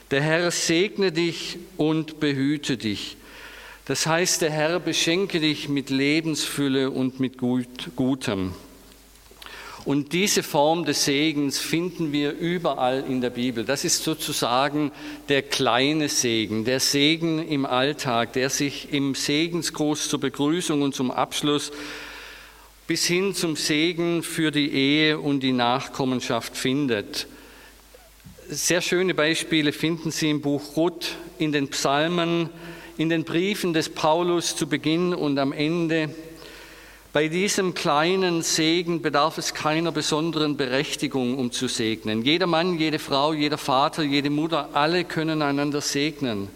Der 0.10 0.22
Herr 0.22 0.50
segne 0.50 1.12
dich 1.12 1.60
und 1.78 2.20
behüte 2.20 2.78
dich. 2.78 3.18
Das 3.86 4.08
heißt, 4.08 4.42
der 4.42 4.52
Herr 4.52 4.80
beschenke 4.80 5.40
dich 5.40 5.70
mit 5.70 5.90
Lebensfülle 5.90 6.90
und 6.90 7.20
mit 7.20 7.38
Gut, 7.38 7.92
Gutem. 7.96 8.54
Und 9.88 10.12
diese 10.12 10.44
Form 10.44 10.84
des 10.84 11.06
Segens 11.06 11.60
finden 11.60 12.12
wir 12.12 12.34
überall 12.34 13.06
in 13.08 13.22
der 13.22 13.30
Bibel. 13.30 13.64
Das 13.64 13.86
ist 13.86 14.04
sozusagen 14.04 14.92
der 15.30 15.44
kleine 15.44 16.10
Segen, 16.10 16.66
der 16.66 16.82
Segen 16.82 17.48
im 17.48 17.66
Alltag, 17.66 18.34
der 18.34 18.50
sich 18.50 18.92
im 18.92 19.16
Segensgruß 19.16 20.10
zur 20.10 20.20
Begrüßung 20.20 20.82
und 20.82 20.94
zum 20.94 21.10
Abschluss 21.10 21.72
bis 22.86 23.06
hin 23.06 23.34
zum 23.34 23.56
Segen 23.56 24.24
für 24.24 24.52
die 24.52 24.74
Ehe 24.74 25.20
und 25.20 25.40
die 25.40 25.54
Nachkommenschaft 25.54 26.58
findet. 26.58 27.26
Sehr 28.50 28.82
schöne 28.82 29.14
Beispiele 29.14 29.72
finden 29.72 30.12
Sie 30.12 30.30
im 30.30 30.42
Buch 30.42 30.76
Ruth, 30.76 31.16
in 31.38 31.54
den 31.54 31.70
Psalmen, 31.70 32.50
in 32.98 33.08
den 33.08 33.24
Briefen 33.24 33.72
des 33.72 33.88
Paulus 33.88 34.54
zu 34.54 34.68
Beginn 34.68 35.14
und 35.14 35.40
am 35.40 35.54
Ende. 35.54 36.10
Bei 37.14 37.30
diesem 37.30 37.74
kleinen 37.74 38.42
Segen 38.44 39.02
bedarf 39.02 39.38
es 39.38 39.54
keiner 39.54 39.92
besonderen 39.92 40.58
Berechtigung, 40.58 41.38
um 41.38 41.52
zu 41.52 41.68
segnen. 41.68 42.24
Jeder 42.24 42.48
Mann, 42.48 42.78
jede 42.78 43.00
Frau, 43.00 43.34
jeder 43.34 43.58
Vater, 43.58 44.04
jede 44.04 44.30
Mutter, 44.30 44.70
alle 44.74 45.06
können 45.06 45.42
einander 45.42 45.82
segnen. 45.82 46.50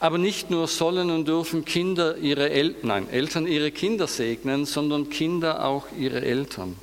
Aber 0.00 0.18
nicht 0.18 0.50
nur 0.50 0.66
sollen 0.66 1.10
und 1.10 1.28
dürfen 1.28 1.64
Kinder 1.64 2.16
ihre 2.18 2.50
Eltern, 2.50 2.88
nein, 2.88 3.08
Eltern 3.10 3.46
ihre 3.46 3.70
Kinder 3.70 4.08
segnen, 4.08 4.66
sondern 4.66 5.08
Kinder 5.08 5.64
auch 5.64 5.86
ihre 5.96 6.22
Eltern. 6.22 6.76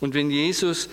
Und 0.00 0.14
wenn 0.14 0.30
Jesus 0.32 0.88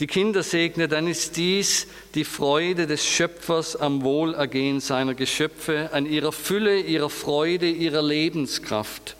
die 0.00 0.08
Kinder 0.08 0.42
segne, 0.42 0.88
dann 0.88 1.06
ist 1.06 1.36
dies 1.36 1.86
die 2.16 2.24
Freude 2.24 2.88
des 2.88 3.06
Schöpfers 3.06 3.76
am 3.76 4.02
Wohlergehen 4.02 4.80
seiner 4.80 5.14
Geschöpfe, 5.14 5.90
an 5.92 6.06
ihrer 6.06 6.32
Fülle, 6.32 6.80
ihrer 6.80 7.08
Freude, 7.08 7.70
ihrer 7.70 8.02
Lebenskraft. 8.02 9.14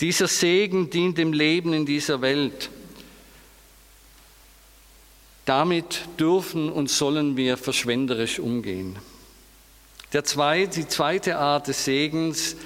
Dieser 0.00 0.28
Segen 0.28 0.90
dient 0.90 1.18
dem 1.18 1.32
Leben 1.32 1.72
in 1.72 1.86
dieser 1.86 2.20
Welt. 2.20 2.70
Damit 5.44 6.02
dürfen 6.18 6.70
und 6.70 6.90
sollen 6.90 7.36
wir 7.36 7.56
verschwenderisch 7.56 8.38
umgehen. 8.38 8.96
Der 10.12 10.24
zweite, 10.24 10.80
die 10.80 10.88
zweite 10.88 11.38
Art 11.38 11.68
des 11.68 11.84
Segens 11.84 12.56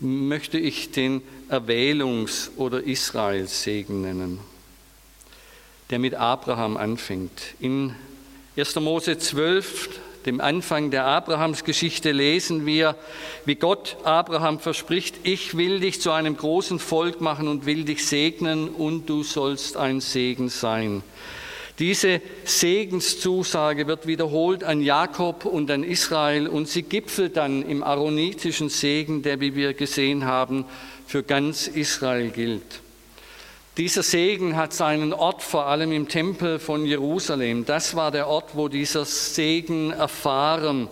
möchte 0.00 0.58
ich 0.58 0.90
den 0.90 1.22
Erwählungs- 1.48 2.50
oder 2.56 2.82
Israelssegen 2.82 4.02
nennen 4.02 4.40
der 5.90 5.98
mit 5.98 6.14
Abraham 6.14 6.76
anfängt. 6.76 7.54
In 7.58 7.94
1. 8.56 8.76
Mose 8.76 9.18
12, 9.18 9.88
dem 10.26 10.40
Anfang 10.40 10.90
der 10.90 11.06
Abrahamsgeschichte, 11.06 12.12
lesen 12.12 12.66
wir, 12.66 12.96
wie 13.44 13.54
Gott 13.54 13.96
Abraham 14.04 14.58
verspricht, 14.60 15.16
ich 15.22 15.56
will 15.56 15.80
dich 15.80 16.00
zu 16.00 16.10
einem 16.10 16.36
großen 16.36 16.78
Volk 16.78 17.20
machen 17.20 17.48
und 17.48 17.66
will 17.66 17.84
dich 17.84 18.06
segnen 18.06 18.68
und 18.68 19.08
du 19.08 19.22
sollst 19.22 19.76
ein 19.76 20.00
Segen 20.00 20.48
sein. 20.48 21.02
Diese 21.78 22.20
Segenszusage 22.44 23.86
wird 23.86 24.06
wiederholt 24.06 24.64
an 24.64 24.82
Jakob 24.82 25.46
und 25.46 25.70
an 25.70 25.82
Israel 25.82 26.46
und 26.46 26.68
sie 26.68 26.82
gipfelt 26.82 27.38
dann 27.38 27.62
im 27.62 27.82
aaronitischen 27.82 28.68
Segen, 28.68 29.22
der, 29.22 29.40
wie 29.40 29.54
wir 29.54 29.72
gesehen 29.72 30.26
haben, 30.26 30.66
für 31.06 31.22
ganz 31.22 31.66
Israel 31.68 32.28
gilt. 32.30 32.80
Dieser 33.76 34.02
Segen 34.02 34.56
hat 34.56 34.72
seinen 34.72 35.12
Ort 35.12 35.42
vor 35.42 35.66
allem 35.66 35.92
im 35.92 36.08
Tempel 36.08 36.58
von 36.58 36.84
Jerusalem. 36.84 37.64
Das 37.64 37.94
war 37.94 38.10
der 38.10 38.26
Ort, 38.26 38.50
wo 38.54 38.68
dieser 38.68 39.04
Segen 39.04 39.92
erfahren 39.92 40.88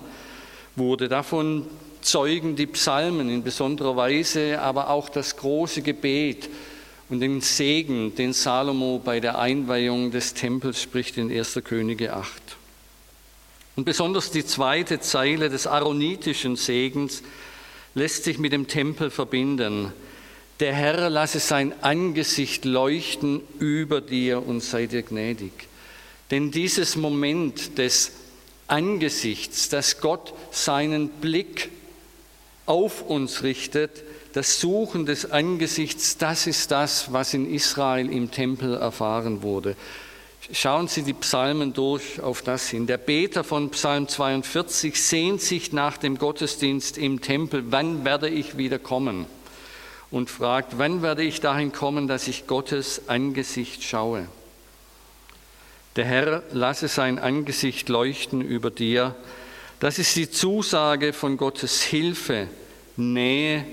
wurde. 0.76 1.08
Davon 1.08 1.66
zeugen 2.02 2.54
die 2.54 2.66
Psalmen 2.66 3.28
in 3.28 3.42
besonderer 3.42 3.96
Weise, 3.96 4.60
aber 4.60 4.90
auch 4.90 5.08
das 5.08 5.36
große 5.36 5.82
Gebet 5.82 6.48
und 7.08 7.20
den 7.20 7.40
Segen, 7.40 8.14
den 8.14 8.32
Salomo 8.32 9.00
bei 9.04 9.18
der 9.18 9.38
Einweihung 9.38 10.12
des 10.12 10.34
Tempels 10.34 10.80
spricht 10.80 11.16
in 11.16 11.30
1. 11.32 11.60
Könige 11.64 12.14
8. 12.14 12.30
Und 13.74 13.84
besonders 13.84 14.30
die 14.30 14.44
zweite 14.44 15.00
Zeile 15.00 15.48
des 15.48 15.66
aaronitischen 15.66 16.56
Segens 16.56 17.22
lässt 17.94 18.24
sich 18.24 18.38
mit 18.38 18.52
dem 18.52 18.68
Tempel 18.68 19.10
verbinden. 19.10 19.92
Der 20.61 20.75
Herr 20.75 21.09
lasse 21.09 21.38
sein 21.38 21.73
Angesicht 21.83 22.64
leuchten 22.64 23.42
über 23.61 24.01
dir 24.01 24.44
und 24.44 24.61
sei 24.61 24.87
dir 24.87 25.03
gnädig. 25.03 25.53
Denn 26.31 26.51
dieses 26.51 26.97
Moment 26.97 27.79
des 27.79 28.12
Angesichts, 28.66 29.68
dass 29.68 30.01
Gott 30.01 30.35
seinen 30.51 31.09
Blick 31.09 31.71
auf 32.66 33.03
uns 33.03 33.42
richtet, 33.42 34.03
das 34.35 34.61
Suchen 34.61 35.07
des 35.07 35.31
Angesichts, 35.31 36.18
das 36.18 36.47
ist 36.47 36.71
das, 36.71 37.12
was 37.12 37.35
in 37.35 37.53
Israel 37.53 38.11
im 38.11 38.31
Tempel 38.31 38.75
erfahren 38.75 39.42
wurde. 39.42 39.75
Schauen 40.53 40.88
Sie 40.88 41.03
die 41.03 41.14
Psalmen 41.14 41.73
durch 41.73 42.21
auf 42.21 42.42
das 42.42 42.68
hin. 42.68 42.87
Der 42.87 42.99
Beter 42.99 43.44
von 43.44 43.71
Psalm 43.71 44.09
42 44.09 45.01
sehnt 45.01 45.40
sich 45.40 45.73
nach 45.73 45.99
dem 45.99 46.18
Gottesdienst 46.18 46.99
im 46.99 47.21
Tempel. 47.21 47.64
Wann 47.71 48.05
werde 48.05 48.29
ich 48.29 48.57
wieder 48.57 48.79
kommen? 48.79 49.27
Und 50.11 50.31
fragt, 50.31 50.79
wann 50.79 51.03
werde 51.03 51.23
ich 51.23 51.40
dahin 51.40 51.73
kommen, 51.73 52.09
dass 52.09 52.29
ich 52.29 52.47
Gottes 52.47 53.09
Angesicht 53.09 53.83
schaue? 53.83 54.27
Der 55.97 56.05
Herr 56.05 56.42
lasse 56.53 56.88
sein 56.88 57.18
Angesicht 57.18 57.88
leuchten 57.88 58.40
über 58.40 58.71
dir. 58.71 59.16
Das 59.81 59.99
ist 59.99 60.14
die 60.16 60.31
Zusage 60.31 61.12
von 61.12 61.37
Gottes 61.37 61.83
Hilfe, 61.83 62.49
Nähe 62.97 63.64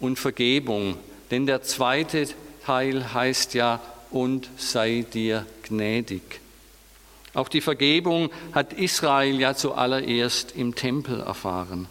und 0.00 0.18
Vergebung. 0.18 0.96
Denn 1.30 1.46
der 1.46 1.62
zweite 1.62 2.28
Teil 2.64 3.12
heißt 3.14 3.54
ja, 3.54 3.80
und 4.10 4.48
sei 4.58 5.06
dir 5.12 5.46
gnädig. 5.62 6.40
Auch 7.34 7.48
die 7.48 7.62
Vergebung 7.62 8.30
hat 8.52 8.74
Israel 8.74 9.40
ja 9.40 9.54
zuallererst 9.54 10.54
im 10.54 10.74
Tempel 10.74 11.20
erfahren. 11.20 11.88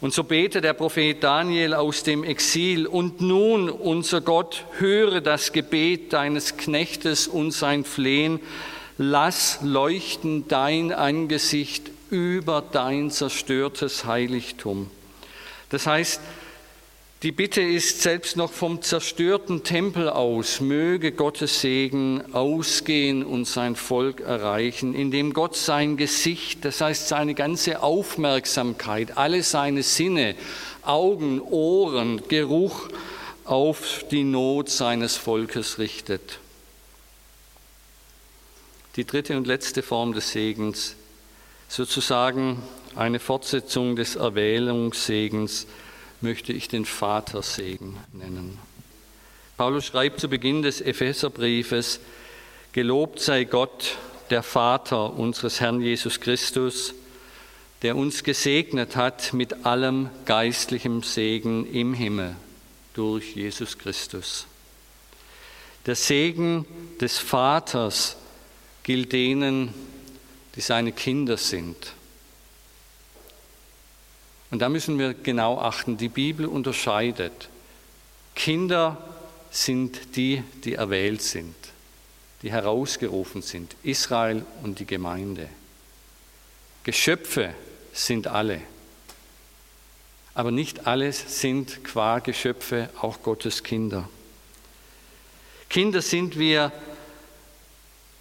Und 0.00 0.14
so 0.14 0.22
betet 0.22 0.62
der 0.62 0.74
Prophet 0.74 1.22
Daniel 1.22 1.74
aus 1.74 2.04
dem 2.04 2.22
Exil, 2.22 2.86
und 2.86 3.20
nun, 3.20 3.68
unser 3.68 4.20
Gott, 4.20 4.64
höre 4.78 5.20
das 5.20 5.52
Gebet 5.52 6.12
deines 6.12 6.56
Knechtes 6.56 7.26
und 7.26 7.50
sein 7.50 7.84
Flehen, 7.84 8.38
lass 8.96 9.58
leuchten 9.62 10.46
dein 10.46 10.92
Angesicht 10.92 11.90
über 12.10 12.62
dein 12.70 13.10
zerstörtes 13.10 14.04
Heiligtum. 14.04 14.88
Das 15.70 15.86
heißt, 15.86 16.20
die 17.22 17.32
Bitte 17.32 17.60
ist 17.60 18.02
selbst 18.02 18.36
noch 18.36 18.52
vom 18.52 18.80
zerstörten 18.80 19.64
Tempel 19.64 20.08
aus, 20.08 20.60
möge 20.60 21.10
Gottes 21.10 21.60
Segen 21.60 22.22
ausgehen 22.32 23.24
und 23.24 23.44
sein 23.44 23.74
Volk 23.74 24.20
erreichen, 24.20 24.94
indem 24.94 25.32
Gott 25.32 25.56
sein 25.56 25.96
Gesicht, 25.96 26.64
das 26.64 26.80
heißt 26.80 27.08
seine 27.08 27.34
ganze 27.34 27.82
Aufmerksamkeit, 27.82 29.16
alle 29.16 29.42
seine 29.42 29.82
Sinne, 29.82 30.36
Augen, 30.82 31.40
Ohren, 31.40 32.22
Geruch 32.28 32.88
auf 33.44 34.04
die 34.12 34.24
Not 34.24 34.68
seines 34.68 35.16
Volkes 35.16 35.78
richtet. 35.78 36.38
die 38.94 39.04
dritte 39.04 39.36
und 39.36 39.46
letzte 39.46 39.82
Form 39.82 40.12
des 40.12 40.32
Segens, 40.32 40.96
sozusagen 41.68 42.60
eine 42.96 43.20
Fortsetzung 43.20 43.94
des 43.94 44.16
Erwählungssegens, 44.16 45.66
möchte 46.20 46.52
ich 46.52 46.68
den 46.68 46.84
Vatersegen 46.84 47.96
nennen. 48.12 48.58
Paulus 49.56 49.86
schreibt 49.86 50.20
zu 50.20 50.28
Beginn 50.28 50.62
des 50.62 50.80
Epheserbriefes, 50.80 52.00
Gelobt 52.72 53.20
sei 53.20 53.44
Gott, 53.44 53.96
der 54.30 54.42
Vater 54.42 55.14
unseres 55.14 55.60
Herrn 55.60 55.80
Jesus 55.80 56.20
Christus, 56.20 56.94
der 57.82 57.96
uns 57.96 58.24
gesegnet 58.24 58.96
hat 58.96 59.32
mit 59.32 59.64
allem 59.64 60.10
geistlichem 60.26 61.02
Segen 61.02 61.66
im 61.72 61.94
Himmel 61.94 62.36
durch 62.94 63.36
Jesus 63.36 63.78
Christus. 63.78 64.46
Der 65.86 65.94
Segen 65.94 66.66
des 67.00 67.18
Vaters 67.18 68.16
gilt 68.82 69.12
denen, 69.12 69.72
die 70.56 70.60
seine 70.60 70.92
Kinder 70.92 71.36
sind. 71.36 71.94
Und 74.50 74.60
da 74.60 74.68
müssen 74.68 74.98
wir 74.98 75.14
genau 75.14 75.58
achten. 75.58 75.96
Die 75.96 76.08
Bibel 76.08 76.46
unterscheidet. 76.46 77.48
Kinder 78.34 78.96
sind 79.50 80.16
die, 80.16 80.42
die 80.64 80.74
erwählt 80.74 81.22
sind, 81.22 81.54
die 82.42 82.50
herausgerufen 82.50 83.42
sind. 83.42 83.76
Israel 83.82 84.44
und 84.62 84.78
die 84.78 84.86
Gemeinde. 84.86 85.48
Geschöpfe 86.84 87.54
sind 87.92 88.26
alle. 88.26 88.60
Aber 90.34 90.50
nicht 90.50 90.86
alle 90.86 91.12
sind 91.12 91.84
qua 91.84 92.20
Geschöpfe 92.20 92.90
auch 93.00 93.22
Gottes 93.22 93.64
Kinder. 93.64 94.08
Kinder 95.68 96.00
sind 96.00 96.38
wir 96.38 96.72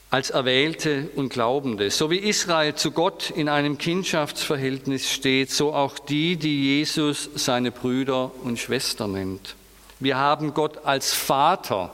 als 0.10 0.30
Erwählte 0.30 1.10
und 1.16 1.30
Glaubende. 1.30 1.92
So 1.92 2.10
wie 2.10 2.18
Israel 2.18 2.76
zu 2.76 2.92
Gott 2.92 3.30
in 3.30 3.50
einem 3.50 3.78
Kindschaftsverhältnis 3.78 5.12
steht, 5.12 5.52
so 5.52 5.74
auch 5.74 6.00
die, 6.00 6.38
die 6.38 6.78
Jesus 6.78 7.30
seine 7.36 7.72
Brüder 7.72 8.32
und 8.44 8.58
Schwestern 8.58 9.14
nennt. 9.14 9.56
Wir 10.00 10.18
haben 10.18 10.54
Gott 10.54 10.86
als 10.86 11.14
Vater 11.14 11.92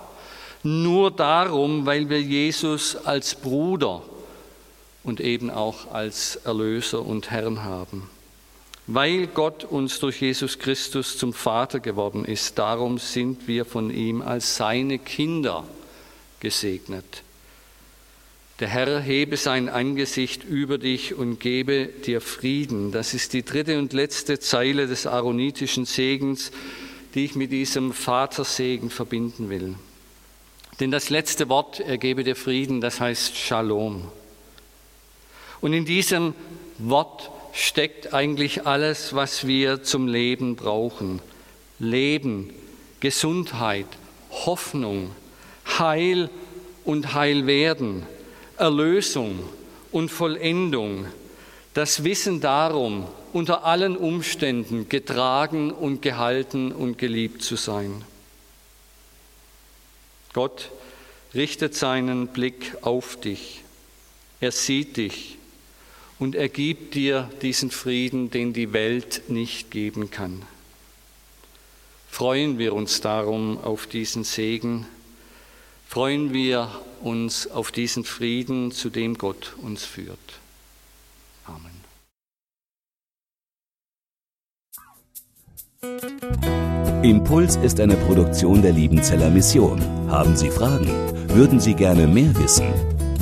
nur 0.62 1.10
darum, 1.12 1.86
weil 1.86 2.10
wir 2.10 2.22
Jesus 2.22 2.96
als 2.96 3.36
Bruder 3.36 4.04
und 5.04 5.20
eben 5.20 5.50
auch 5.50 5.92
als 5.92 6.38
Erlöser 6.38 7.06
und 7.06 7.32
Herrn 7.32 7.64
haben. 7.64 8.10
Weil 8.86 9.28
Gott 9.28 9.64
uns 9.64 10.00
durch 10.00 10.22
Jesus 10.22 10.60
Christus 10.60 11.18
zum 11.18 11.34
Vater 11.34 11.80
geworden 11.80 12.26
ist, 12.26 12.60
darum 12.60 12.98
sind 12.98 13.48
wir 13.48 13.66
von 13.66 13.90
ihm 13.90 14.22
als 14.22 14.58
seine 14.58 15.00
Kinder 15.00 15.64
gesegnet. 16.42 17.24
Der 18.60 18.68
Herr 18.68 19.00
hebe 19.00 19.36
sein 19.36 19.68
Angesicht 19.68 20.44
über 20.44 20.78
dich 20.78 21.16
und 21.16 21.40
gebe 21.40 21.88
dir 21.88 22.22
Frieden. 22.22 22.92
Das 22.92 23.16
ist 23.16 23.34
die 23.34 23.44
dritte 23.44 23.80
und 23.80 23.94
letzte 23.94 24.40
Zeile 24.40 24.86
des 24.86 25.08
aaronitischen 25.08 25.86
Segens, 25.86 26.52
die 27.16 27.26
ich 27.26 27.36
mit 27.36 27.52
diesem 27.52 27.94
Vatersegen 27.94 28.92
verbinden 28.92 29.50
will. 29.50 29.76
Denn 30.80 30.92
das 30.92 31.10
letzte 31.10 31.50
Wort, 31.50 31.80
er 31.80 31.98
gebe 31.98 32.24
dir 32.24 32.36
Frieden, 32.36 32.80
das 32.80 33.00
heißt 33.00 33.36
Shalom. 33.36 34.08
Und 35.60 35.74
in 35.74 35.86
diesem 35.86 36.36
Wort 36.78 37.32
steckt 37.54 38.14
eigentlich 38.14 38.68
alles, 38.68 39.16
was 39.16 39.48
wir 39.48 39.82
zum 39.82 40.08
Leben 40.08 40.56
brauchen. 40.56 41.22
Leben, 41.80 42.52
Gesundheit, 43.00 43.88
Hoffnung, 44.30 45.12
Heil 45.66 46.30
und 46.84 47.14
Heilwerden, 47.14 48.04
Erlösung 48.58 49.40
und 49.92 50.10
Vollendung, 50.10 51.06
das 51.74 52.04
Wissen 52.04 52.40
darum, 52.42 53.08
unter 53.32 53.66
allen 53.66 53.98
Umständen 53.98 54.90
getragen 54.90 55.72
und 55.72 56.02
gehalten 56.02 56.72
und 56.72 56.98
geliebt 56.98 57.42
zu 57.42 57.56
sein. 57.56 58.04
Gott 60.34 60.70
richtet 61.34 61.76
seinen 61.76 62.28
Blick 62.28 62.76
auf 62.82 63.20
dich. 63.20 63.64
Er 64.40 64.52
sieht 64.52 64.98
dich 64.98 65.38
und 66.20 66.36
er 66.36 66.50
gibt 66.50 66.96
dir 66.96 67.30
diesen 67.42 67.72
Frieden, 67.72 68.30
den 68.30 68.54
die 68.54 68.74
Welt 68.74 69.24
nicht 69.30 69.72
geben 69.72 70.12
kann. 70.12 70.44
Freuen 72.10 72.60
wir 72.60 72.74
uns 72.74 73.02
darum 73.02 73.58
auf 73.64 73.88
diesen 73.88 74.24
Segen, 74.24 74.86
freuen 75.94 76.34
wir 76.34 76.70
uns 77.04 77.46
auf 77.52 77.72
diesen 77.72 78.04
Frieden, 78.04 78.72
zu 78.72 78.90
dem 78.90 79.16
Gott 79.16 79.54
uns 79.62 79.86
führt. 79.86 80.18
Amen. 81.46 81.70
Impuls 87.04 87.58
ist 87.58 87.80
eine 87.80 87.96
Produktion 87.96 88.64
der 88.64 88.72
Liebenzeller 88.72 89.30
Mission. 89.30 89.80
Haben 90.10 90.36
Sie 90.36 90.50
Fragen? 90.50 90.90
Würden 91.28 91.60
Sie 91.60 91.76
gerne 91.76 92.08
mehr 92.08 92.36
wissen? 92.40 92.74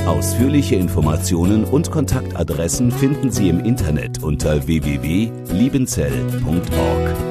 Ausführliche 0.05 0.77
Informationen 0.77 1.65
und 1.65 1.91
Kontaktadressen 1.91 2.89
finden 2.89 3.31
Sie 3.31 3.49
im 3.49 3.60
Internet 3.65 4.23
unter 4.23 4.65
www.liebenzell.org. 4.65 7.31